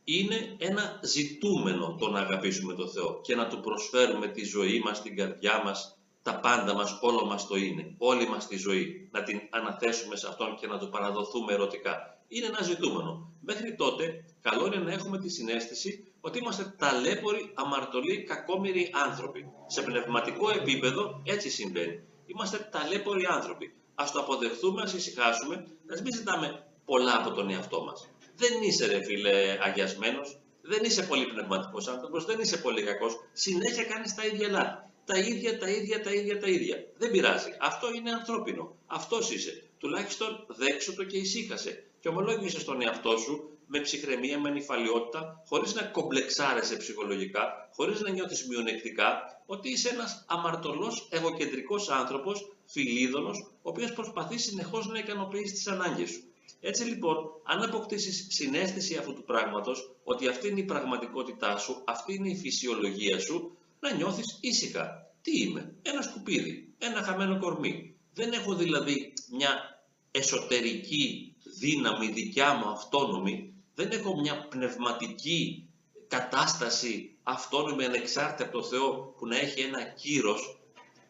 Είναι 0.04 0.56
ένα 0.58 1.00
ζητούμενο 1.04 1.96
το 2.00 2.10
να 2.10 2.20
αγαπήσουμε 2.20 2.74
τον 2.74 2.90
Θεό 2.90 3.22
και 3.22 3.36
να 3.36 3.48
Του 3.48 3.60
προσφέρουμε 3.60 4.28
τη 4.28 4.44
ζωή 4.44 4.80
μας, 4.80 5.02
την 5.02 5.16
καρδιά 5.16 5.62
μας, 5.64 5.98
τα 6.22 6.40
πάντα 6.40 6.74
μας, 6.74 6.98
όλο 7.02 7.26
μας 7.26 7.48
το 7.48 7.56
είναι, 7.56 7.96
όλη 7.98 8.28
μας 8.28 8.48
τη 8.48 8.58
ζωή, 8.58 9.10
να 9.12 9.24
την 9.24 9.42
αναθέσουμε 9.50 10.16
σε 10.16 10.28
Αυτόν 10.28 10.56
και 10.56 10.68
να 10.68 10.80
Του 10.80 10.90
παραδοθούμε 10.90 11.54
ερωτικά. 11.54 12.15
Είναι 12.28 12.46
ένα 12.46 12.62
ζητούμενο. 12.62 13.32
Μέχρι 13.42 13.76
τότε, 13.76 14.26
καλό 14.42 14.66
είναι 14.66 14.78
να 14.78 14.92
έχουμε 14.92 15.20
τη 15.20 15.30
συνέστηση 15.30 16.08
ότι 16.22 16.38
είμαστε 16.38 16.76
ταλέποροι, 16.78 17.52
αμαρτωλοί, 17.54 18.24
κακόμοιροι 18.24 18.90
άνθρωποι. 19.08 19.52
Σε 19.68 19.82
πνευματικό 19.82 20.50
επίπεδο 20.50 21.22
έτσι 21.26 21.50
συμβαίνει. 21.50 22.04
Είμαστε 22.26 22.70
ταλέποροι 22.72 23.26
άνθρωποι. 23.26 23.74
Α 23.96 24.06
το 24.14 24.20
αποδεχθούμε, 24.20 24.82
ας 24.82 24.94
ησυχάσουμε, 24.94 25.68
ας 25.92 26.02
μην 26.02 26.14
ζητάμε 26.14 26.66
πολλά 26.86 27.18
από 27.18 27.32
τον 27.32 27.50
εαυτό 27.50 27.84
μας. 27.84 28.10
Δεν 28.36 28.62
είσαι 28.62 28.86
ρε 28.86 29.04
φίλε 29.04 29.58
αγιασμένος, 29.62 30.40
δεν 30.62 30.84
είσαι 30.84 31.04
πολύ 31.04 31.26
πνευματικός 31.26 31.88
άνθρωπος, 31.88 32.26
δεν 32.26 32.40
είσαι 32.40 32.58
πολύ 32.58 32.84
κακός. 32.84 33.14
Συνέχεια 33.34 33.84
κάνεις 33.84 34.16
τα 34.16 34.26
ίδια 34.26 34.50
λάθη. 34.50 34.84
Τα 35.06 35.18
ίδια, 35.18 35.60
τα 35.60 35.70
ίδια, 35.70 36.02
τα 36.04 36.12
ίδια, 36.14 36.40
τα 36.40 36.48
ίδια. 36.48 36.86
Δεν 36.98 37.12
πειράζει. 37.12 37.50
Αυτό 37.60 37.88
είναι 37.94 38.12
ανθρώπινο. 38.12 38.76
Αυτός 38.86 39.32
είσαι. 39.32 39.64
Τουλάχιστον 39.80 40.46
δέξω 40.48 40.96
το 40.96 41.04
και 41.04 41.18
ησύχασε. 41.18 41.84
Και 42.06 42.12
ομολόγησε 42.12 42.60
στον 42.60 42.82
εαυτό 42.82 43.18
σου 43.18 43.58
με 43.68 43.80
ψυχραιμία, 43.80 44.40
με 44.40 44.50
νυφαλιότητα, 44.50 45.44
χωρίς 45.48 45.74
να 45.74 45.84
κομπλεξάρεσαι 45.84 46.78
ψυχολογικά, 46.78 47.70
χωρίς 47.76 48.02
να 48.02 48.10
νιώθεις 48.10 48.48
μειονεκτικά, 48.48 49.42
ότι 49.46 49.70
είσαι 49.70 49.90
ένας 49.90 50.26
αμαρτωλός, 50.28 51.08
εγωκεντρικός 51.12 51.90
άνθρωπος, 51.90 52.56
φιλίδωνος, 52.66 53.52
ο 53.62 53.70
οποίος 53.70 53.94
προσπαθεί 53.94 54.38
συνεχώς 54.38 54.88
να 54.88 55.00
ικανοποιήσει 55.00 55.54
τις 55.54 55.68
ανάγκες 55.68 56.10
σου. 56.10 56.24
Έτσι 56.60 56.84
λοιπόν, 56.84 57.18
αν 57.44 57.64
αποκτήσεις 57.64 58.28
συνέστηση 58.30 58.96
αυτού 58.96 59.14
του 59.14 59.24
πράγματος, 59.24 59.96
ότι 60.04 60.28
αυτή 60.28 60.48
είναι 60.48 60.60
η 60.60 60.66
πραγματικότητά 60.66 61.58
σου, 61.58 61.82
αυτή 61.86 62.14
είναι 62.14 62.30
η 62.30 62.36
φυσιολογία 62.36 63.20
σου, 63.20 63.58
να 63.80 63.94
νιώθεις 63.94 64.38
ήσυχα. 64.42 65.12
Τι 65.22 65.42
είμαι, 65.42 65.76
ένα 65.82 66.02
σκουπίδι, 66.02 66.74
ένα 66.78 67.02
χαμένο 67.02 67.40
κορμί. 67.40 67.96
Δεν 68.14 68.32
έχω 68.32 68.56
δηλαδή 68.56 69.14
μια 69.32 69.80
εσωτερική 70.12 71.35
δύναμη 71.60 72.08
δικιά 72.08 72.54
μου 72.54 72.70
αυτόνομη, 72.70 73.54
δεν 73.76 73.92
έχω 73.92 74.20
μια 74.20 74.48
πνευματική 74.48 75.70
κατάσταση 76.08 77.16
αυτόνομη 77.24 77.86
ανεξάρτητα 77.86 78.44
από 78.50 78.58
το 78.58 78.64
Θεό 78.64 79.14
που 79.18 79.28
να 79.28 79.38
έχει 79.38 79.62
ένα 79.62 79.84
κύρος 79.84 80.60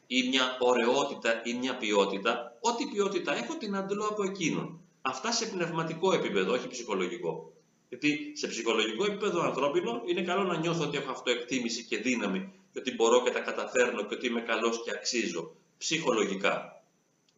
ή 0.08 0.28
μια 0.28 0.58
ωραιότητα 0.60 1.42
ή 1.44 1.54
μια 1.54 1.78
ποιότητα. 1.78 2.58
Ό,τι 2.62 2.86
ποιότητα 2.86 3.36
έχω 3.36 3.58
την 3.58 3.76
αντλώ 3.76 4.06
από 4.06 4.24
εκείνον. 4.24 4.80
Αυτά 5.02 5.32
σε 5.32 5.46
πνευματικό 5.46 6.14
επίπεδο, 6.14 6.54
όχι 6.54 6.68
ψυχολογικό. 6.68 7.54
Γιατί 7.90 8.32
σε 8.36 8.48
ψυχολογικό 8.48 9.06
επίπεδο 9.06 9.42
ανθρώπινο 9.42 10.02
είναι 10.06 10.22
καλό 10.22 10.44
να 10.44 10.58
νιώθω 10.58 10.84
ότι 10.84 10.98
έχω 10.98 11.12
αυτοεκτίμηση 11.12 11.84
και 11.84 11.98
δύναμη 11.98 12.52
και 12.72 12.80
ότι 12.80 12.96
μπορώ 12.96 13.24
και 13.24 13.30
τα 13.30 13.40
καταφέρνω 13.40 14.06
και 14.06 14.16
ότι 14.16 14.28
είμαι 14.28 14.42
καλός 14.42 14.84
και 14.84 14.92
αξίζω. 14.92 15.56
Ψυχολογικά. 15.78 16.84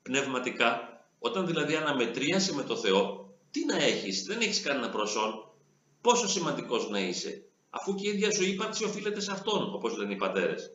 Πνευματικά, 0.01 0.96
όταν 1.19 1.45
δηλαδή 1.45 1.75
αναμετρίασε 1.75 2.53
με 2.53 2.63
το 2.63 2.75
Θεό, 2.75 3.29
τι 3.51 3.65
να 3.65 3.77
έχεις, 3.77 4.23
δεν 4.23 4.39
έχεις 4.39 4.61
κανένα 4.61 4.89
προσόν. 4.89 5.51
Πόσο 6.01 6.27
σημαντικός 6.27 6.89
να 6.89 6.99
είσαι, 6.99 7.43
αφού 7.69 7.95
και 7.95 8.07
η 8.07 8.11
ίδια 8.11 8.31
σου 8.31 8.43
ύπαρξη 8.43 8.83
οφείλεται 8.83 9.19
σε 9.19 9.31
αυτόν, 9.31 9.73
όπως 9.73 9.97
λένε 9.97 10.13
οι 10.13 10.17
πατέρες. 10.17 10.71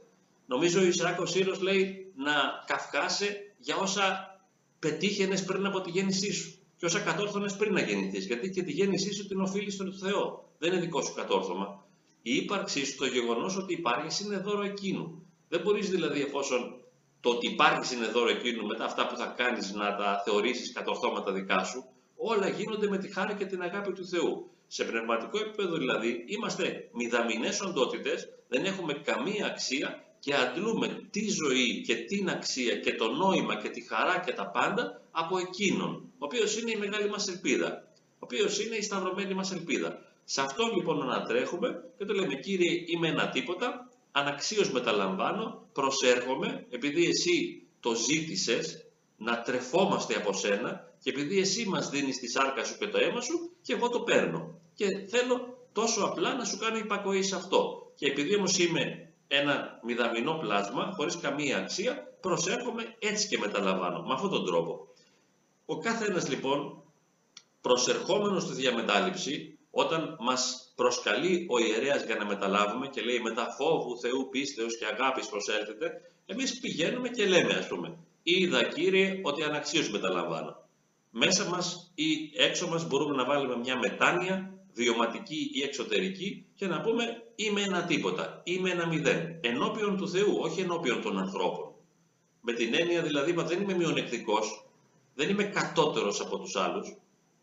Νομίζω 0.47 0.81
ο 0.81 0.85
Ισράκος 0.85 1.31
Σύρος 1.31 1.61
λέει 1.61 2.13
να 2.17 2.33
καυκάσαι 2.67 3.55
για 3.59 3.77
όσα 3.77 4.37
πετύχαινες 4.79 5.45
πριν 5.45 5.67
από 5.67 5.81
τη 5.81 5.91
γέννησή 5.91 6.33
σου 6.33 6.55
και 6.77 6.87
όσα 6.87 7.01
κατόρθωνες 7.01 7.57
πριν 7.57 7.73
να 7.73 7.81
γεννηθείς. 7.81 8.27
Γιατί 8.27 8.51
και 8.51 8.63
τη 8.63 8.73
γέννησή 8.73 9.15
σου 9.15 9.27
την 9.27 9.41
οφείλεις 9.41 9.75
στον 9.75 9.93
Θεό. 9.93 10.51
Δεν 10.59 10.73
είναι 10.73 10.81
δικό 10.81 11.03
σου 11.03 11.15
κατόρθωμα. 11.15 11.87
Η 12.23 12.35
ύπαρξή 12.35 12.85
σου, 12.87 12.97
το 12.97 13.07
γεγονός 13.07 13.57
ότι 13.57 13.73
υπάρχεις, 13.73 14.21
είναι 14.21 14.37
δώρο 14.37 14.63
εκείνου. 14.63 15.27
Δεν 15.49 15.61
μπορείς 15.61 15.91
δηλαδή, 15.91 16.21
εφόσον 16.21 16.82
το 17.23 17.31
ότι 17.31 17.47
υπάρχει 17.47 17.95
είναι 17.95 18.07
δώρο 18.07 18.29
εκείνου, 18.29 18.67
μετά 18.67 18.85
αυτά 18.85 19.07
που 19.07 19.17
θα 19.17 19.35
κάνεις 19.37 19.73
να 19.73 19.97
τα 19.97 20.23
θεωρήσεις 20.25 20.73
κατορθώματα 20.73 21.33
δικά 21.33 21.64
σου, 21.64 21.85
όλα 22.17 22.49
γίνονται 22.49 22.88
με 22.88 22.99
τη 22.99 23.12
χάρη 23.12 23.35
και 23.35 23.45
την 23.45 23.62
αγάπη 23.62 23.93
του 23.93 24.07
Θεού. 24.07 24.50
Σε 24.67 24.85
πνευματικό 24.85 25.38
επίπεδο 25.38 25.76
δηλαδή 25.76 26.25
είμαστε 26.26 26.88
μηδαμινές 26.93 27.61
οντότητες, 27.61 28.29
δεν 28.49 28.64
έχουμε 28.64 28.93
καμία 28.93 29.47
αξία 29.47 30.05
και 30.19 30.35
αντλούμε 30.35 31.09
τη 31.11 31.29
ζωή 31.29 31.83
και 31.87 31.95
την 31.95 32.29
αξία 32.31 32.76
και 32.76 32.95
το 32.95 33.12
νόημα 33.12 33.57
και 33.57 33.69
τη 33.69 33.81
χαρά 33.87 34.19
και 34.26 34.33
τα 34.33 34.47
πάντα 34.47 35.02
από 35.11 35.38
εκείνον, 35.38 35.91
ο 36.19 36.25
οποίος 36.25 36.61
είναι 36.61 36.71
η 36.71 36.76
μεγάλη 36.76 37.09
μας 37.09 37.29
ελπίδα, 37.29 37.85
ο 38.14 38.19
οποίος 38.19 38.64
είναι 38.64 38.76
η 38.76 38.83
σταυρωμένη 38.83 39.35
μας 39.35 39.52
ελπίδα. 39.52 39.99
Σε 40.25 40.41
αυτό 40.41 40.64
λοιπόν 40.76 41.02
ανατρέχουμε 41.02 41.85
και 41.99 42.05
το 42.05 42.14
λέμε 42.14 42.35
Κύριε 42.35 42.85
είμαι 42.87 43.09
ένα 43.09 43.29
τίποτα, 43.29 43.92
αναξίως 44.12 44.71
μεταλαμβάνω, 44.71 45.69
προσέρχομαι 45.73 46.66
επειδή 46.71 47.07
εσύ 47.07 47.66
το 47.81 47.95
ζήτησες 47.95 48.87
να 49.16 49.42
τρεφόμαστε 49.42 50.16
από 50.16 50.32
σένα 50.32 50.93
και 50.99 51.10
επειδή 51.10 51.39
εσύ 51.39 51.69
μας 51.69 51.91
δίνεις 51.91 52.19
τη 52.19 52.30
σάρκα 52.30 52.65
σου 52.65 52.78
και 52.78 52.87
το 52.87 52.99
αίμα 52.99 53.21
σου 53.21 53.50
και 53.63 53.73
εγώ 53.73 53.89
το 53.89 54.00
παίρνω. 54.00 54.58
Και 54.75 54.87
θέλω 55.08 55.58
τόσο 55.73 56.04
απλά 56.04 56.34
να 56.34 56.45
σου 56.45 56.58
κάνω 56.58 56.76
υπακοή 56.76 57.23
σε 57.23 57.37
αυτό. 57.37 57.93
Και 57.95 58.06
επειδή 58.06 58.37
όμως 58.37 58.58
είμαι 58.58 59.13
ένα 59.28 59.80
μηδαμινό 59.82 60.39
πλάσμα 60.41 60.93
χωρίς 60.97 61.17
καμία 61.17 61.56
αξία, 61.58 62.17
προσέρχομαι 62.21 62.97
έτσι 62.99 63.28
και 63.28 63.39
μεταλαμβάνω, 63.39 64.02
με 64.02 64.15
αυτόν 64.15 64.30
τον 64.30 64.45
τρόπο. 64.45 64.89
Ο 65.67 65.78
κάθε 65.78 66.06
ένας 66.06 66.28
λοιπόν 66.28 66.82
προσερχόμενος 67.60 68.43
στη 68.43 68.52
διαμετάληψη, 68.52 69.58
όταν 69.71 70.17
μας 70.21 70.62
προσκαλεί 70.75 71.47
ο 71.50 71.58
ιερέας 71.58 72.04
για 72.04 72.15
να 72.15 72.25
μεταλάβουμε 72.25 72.89
και 72.89 73.00
λέει 73.00 73.21
μετά 73.21 73.47
φόβου 73.58 73.99
Θεού 73.99 74.28
πίστεως 74.30 74.78
και 74.78 74.85
αγάπης 74.87 75.26
προσέλθετε, 75.26 76.00
εμείς 76.26 76.58
πηγαίνουμε 76.61 77.08
και 77.08 77.26
λέμε 77.26 77.54
ας 77.54 77.67
πούμε 77.67 77.99
«Είδα 78.23 78.63
Κύριε 78.63 79.21
ότι 79.23 79.43
αναξίως 79.43 79.91
μεταλαμβάνω». 79.91 80.61
Μέσα 81.11 81.49
μας 81.49 81.93
ή 81.95 82.30
έξω 82.37 82.69
μας 82.69 82.87
μπορούμε 82.87 83.15
να 83.15 83.25
βάλουμε 83.25 83.56
μια 83.56 83.78
μετάνοια 83.78 84.52
βιωματική 84.73 85.50
ή 85.52 85.63
εξωτερική 85.63 86.47
και 86.54 86.67
να 86.67 86.80
πούμε 86.80 87.23
είμαι 87.35 87.63
ένα 87.63 87.85
τίποτα, 87.85 88.41
είμαι 88.45 88.71
ένα 88.71 88.87
μηδέν, 88.87 89.39
ενώπιον 89.41 89.97
του 89.97 90.08
Θεού, 90.08 90.37
όχι 90.41 90.61
ενώπιον 90.61 91.02
των 91.02 91.19
ανθρώπων. 91.19 91.75
Με 92.41 92.52
την 92.52 92.75
έννοια 92.75 93.02
δηλαδή 93.02 93.32
δεν 93.32 93.61
είμαι 93.61 93.75
μειονεκτικός, 93.75 94.67
δεν 95.15 95.28
είμαι 95.28 95.45
κατώτερος 95.45 96.21
από 96.21 96.39
τους 96.39 96.56
άλλους, 96.56 96.97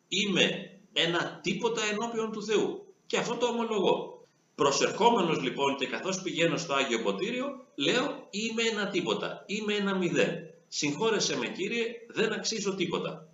είμαι 0.07 0.71
ένα 0.93 1.39
τίποτα 1.43 1.81
ενώπιον 1.91 2.31
του 2.31 2.43
Θεού. 2.43 2.88
Και 3.09 3.17
αυτό 3.17 3.35
το 3.35 3.45
ομολογώ. 3.45 4.23
Προσερχόμενος 4.55 5.41
λοιπόν 5.41 5.75
και 5.75 5.87
καθώς 5.87 6.21
πηγαίνω 6.21 6.57
στο 6.57 6.73
Άγιο 6.73 7.01
Ποτήριο, 7.01 7.65
λέω 7.75 8.27
είμαι 8.29 8.63
ένα 8.63 8.87
τίποτα, 8.87 9.43
είμαι 9.45 9.73
ένα 9.73 9.95
μηδέν. 9.95 10.35
Συγχώρεσέ 10.67 11.37
με 11.37 11.47
Κύριε, 11.47 11.85
δεν 12.07 12.33
αξίζω 12.33 12.75
τίποτα. 12.75 13.27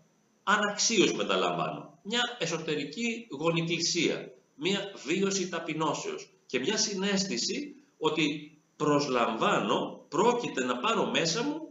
Αναξίως 0.43 1.13
μεταλαμβάνω. 1.13 1.99
Μια 2.03 2.21
εσωτερική 2.39 3.27
γονικλησία, 3.39 4.31
μια 4.55 4.79
βίωση 5.05 5.49
ταπεινώσεως 5.49 6.29
και 6.45 6.59
μια 6.59 6.77
συνέστηση 6.77 7.75
ότι 7.97 8.57
προσλαμβάνω, 8.75 10.05
πρόκειται 10.09 10.63
να 10.63 10.77
πάρω 10.77 11.05
μέσα 11.05 11.43
μου 11.43 11.67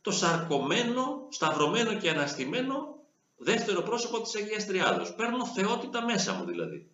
το 0.00 0.10
σαρκωμένο, 0.10 1.26
σταυρωμένο 1.30 1.94
και 1.94 2.10
αναστημένο 2.10 2.96
δεύτερο 3.36 3.82
πρόσωπο 3.82 4.20
της 4.20 4.34
Αγίας 4.36 4.66
Τριάδος. 4.66 5.14
Παίρνω 5.14 5.46
θεότητα 5.46 6.04
μέσα 6.04 6.32
μου 6.32 6.44
δηλαδή. 6.44 6.91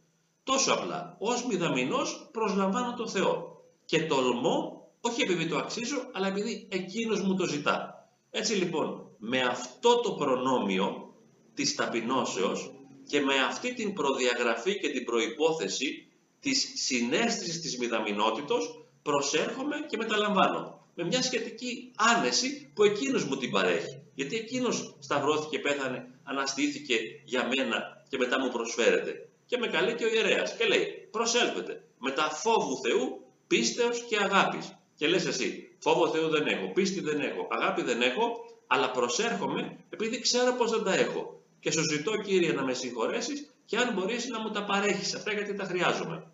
Τόσο 0.48 0.72
απλά. 0.72 1.16
Ως 1.18 1.46
μηδαμινός 1.46 2.28
προσλαμβάνω 2.32 2.94
το 2.94 3.08
Θεό. 3.08 3.62
Και 3.84 4.02
τολμώ, 4.02 4.88
όχι 5.00 5.22
επειδή 5.22 5.46
το 5.46 5.56
αξίζω, 5.56 6.10
αλλά 6.12 6.26
επειδή 6.26 6.68
εκείνος 6.70 7.20
μου 7.20 7.34
το 7.34 7.46
ζητά. 7.46 8.08
Έτσι 8.30 8.54
λοιπόν, 8.54 9.10
με 9.18 9.40
αυτό 9.40 10.00
το 10.00 10.12
προνόμιο 10.12 11.14
της 11.54 11.74
ταπεινώσεως 11.74 12.70
και 13.06 13.20
με 13.20 13.34
αυτή 13.48 13.74
την 13.74 13.92
προδιαγραφή 13.92 14.78
και 14.78 14.88
την 14.88 15.04
προϋπόθεση 15.04 16.08
της 16.40 16.72
συνέστησης 16.74 17.60
της 17.60 17.78
μηδαμινότητος 17.78 18.84
προσέρχομαι 19.02 19.76
και 19.88 19.96
μεταλαμβάνω 19.96 20.86
με 20.94 21.04
μια 21.04 21.22
σχετική 21.22 21.92
άνεση 21.96 22.70
που 22.74 22.84
εκείνος 22.84 23.24
μου 23.24 23.36
την 23.36 23.50
παρέχει. 23.50 24.02
Γιατί 24.14 24.36
εκείνος 24.36 24.96
σταυρώθηκε, 24.98 25.58
πέθανε, 25.58 26.06
αναστήθηκε 26.22 26.98
για 27.24 27.48
μένα 27.56 28.04
και 28.08 28.18
μετά 28.18 28.40
μου 28.40 28.48
προσφέρεται. 28.48 29.28
Και 29.48 29.58
με 29.58 29.66
καλεί 29.66 29.94
και 29.94 30.04
ο 30.04 30.08
ιερέας 30.08 30.56
και 30.56 30.64
λέει 30.64 31.08
προσέλθετε 31.10 31.82
μετά 31.98 32.30
φόβου 32.30 32.76
Θεού, 32.82 33.24
πίστεως 33.46 34.04
και 34.08 34.16
αγάπης. 34.16 34.78
Και 34.96 35.06
λες 35.06 35.26
εσύ 35.26 35.76
φόβο 35.78 36.08
Θεού 36.08 36.28
δεν 36.28 36.46
έχω, 36.46 36.72
πίστη 36.72 37.00
δεν 37.00 37.20
έχω, 37.20 37.48
αγάπη 37.50 37.82
δεν 37.82 38.02
έχω, 38.02 38.24
αλλά 38.66 38.90
προσέρχομαι 38.90 39.76
επειδή 39.90 40.20
ξέρω 40.20 40.52
πως 40.52 40.70
δεν 40.70 40.82
τα 40.82 40.94
έχω. 40.94 41.40
Και 41.60 41.70
σου 41.70 41.82
ζητώ 41.92 42.12
Κύριε 42.16 42.52
να 42.52 42.64
με 42.64 42.74
συγχωρέσεις 42.74 43.50
και 43.66 43.76
αν 43.76 43.94
μπορείς 43.94 44.26
να 44.26 44.40
μου 44.40 44.50
τα 44.50 44.64
παρέχεις 44.64 45.14
αυτά 45.14 45.32
γιατί 45.32 45.54
τα 45.54 45.64
χρειάζομαι. 45.64 46.26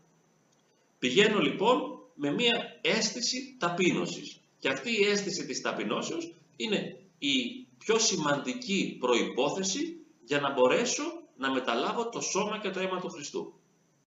Πηγαίνω 0.99 1.41
λοιπόν 1.41 1.99
με 2.15 2.33
μια 2.33 2.79
αίσθηση 2.81 3.57
ταπείνωσης. 3.59 4.41
Και 4.59 4.69
αυτή 4.69 4.91
η 5.01 5.05
αίσθηση 5.05 5.47
της 5.47 5.61
ταπεινώσεως 5.61 6.35
είναι 6.57 6.97
η 7.19 7.67
πιο 7.79 7.99
σημαντική 7.99 8.97
προϋπόθεση 9.01 9.97
για 10.25 10.41
να 10.41 10.53
μπορέσω 10.53 11.03
να 11.37 11.51
μεταλάβω 11.51 12.09
το 12.09 12.21
σώμα 12.21 12.59
και 12.59 12.71
το 12.71 12.81
αίμα 12.81 13.01
του 13.01 13.11
Χριστού. 13.11 13.55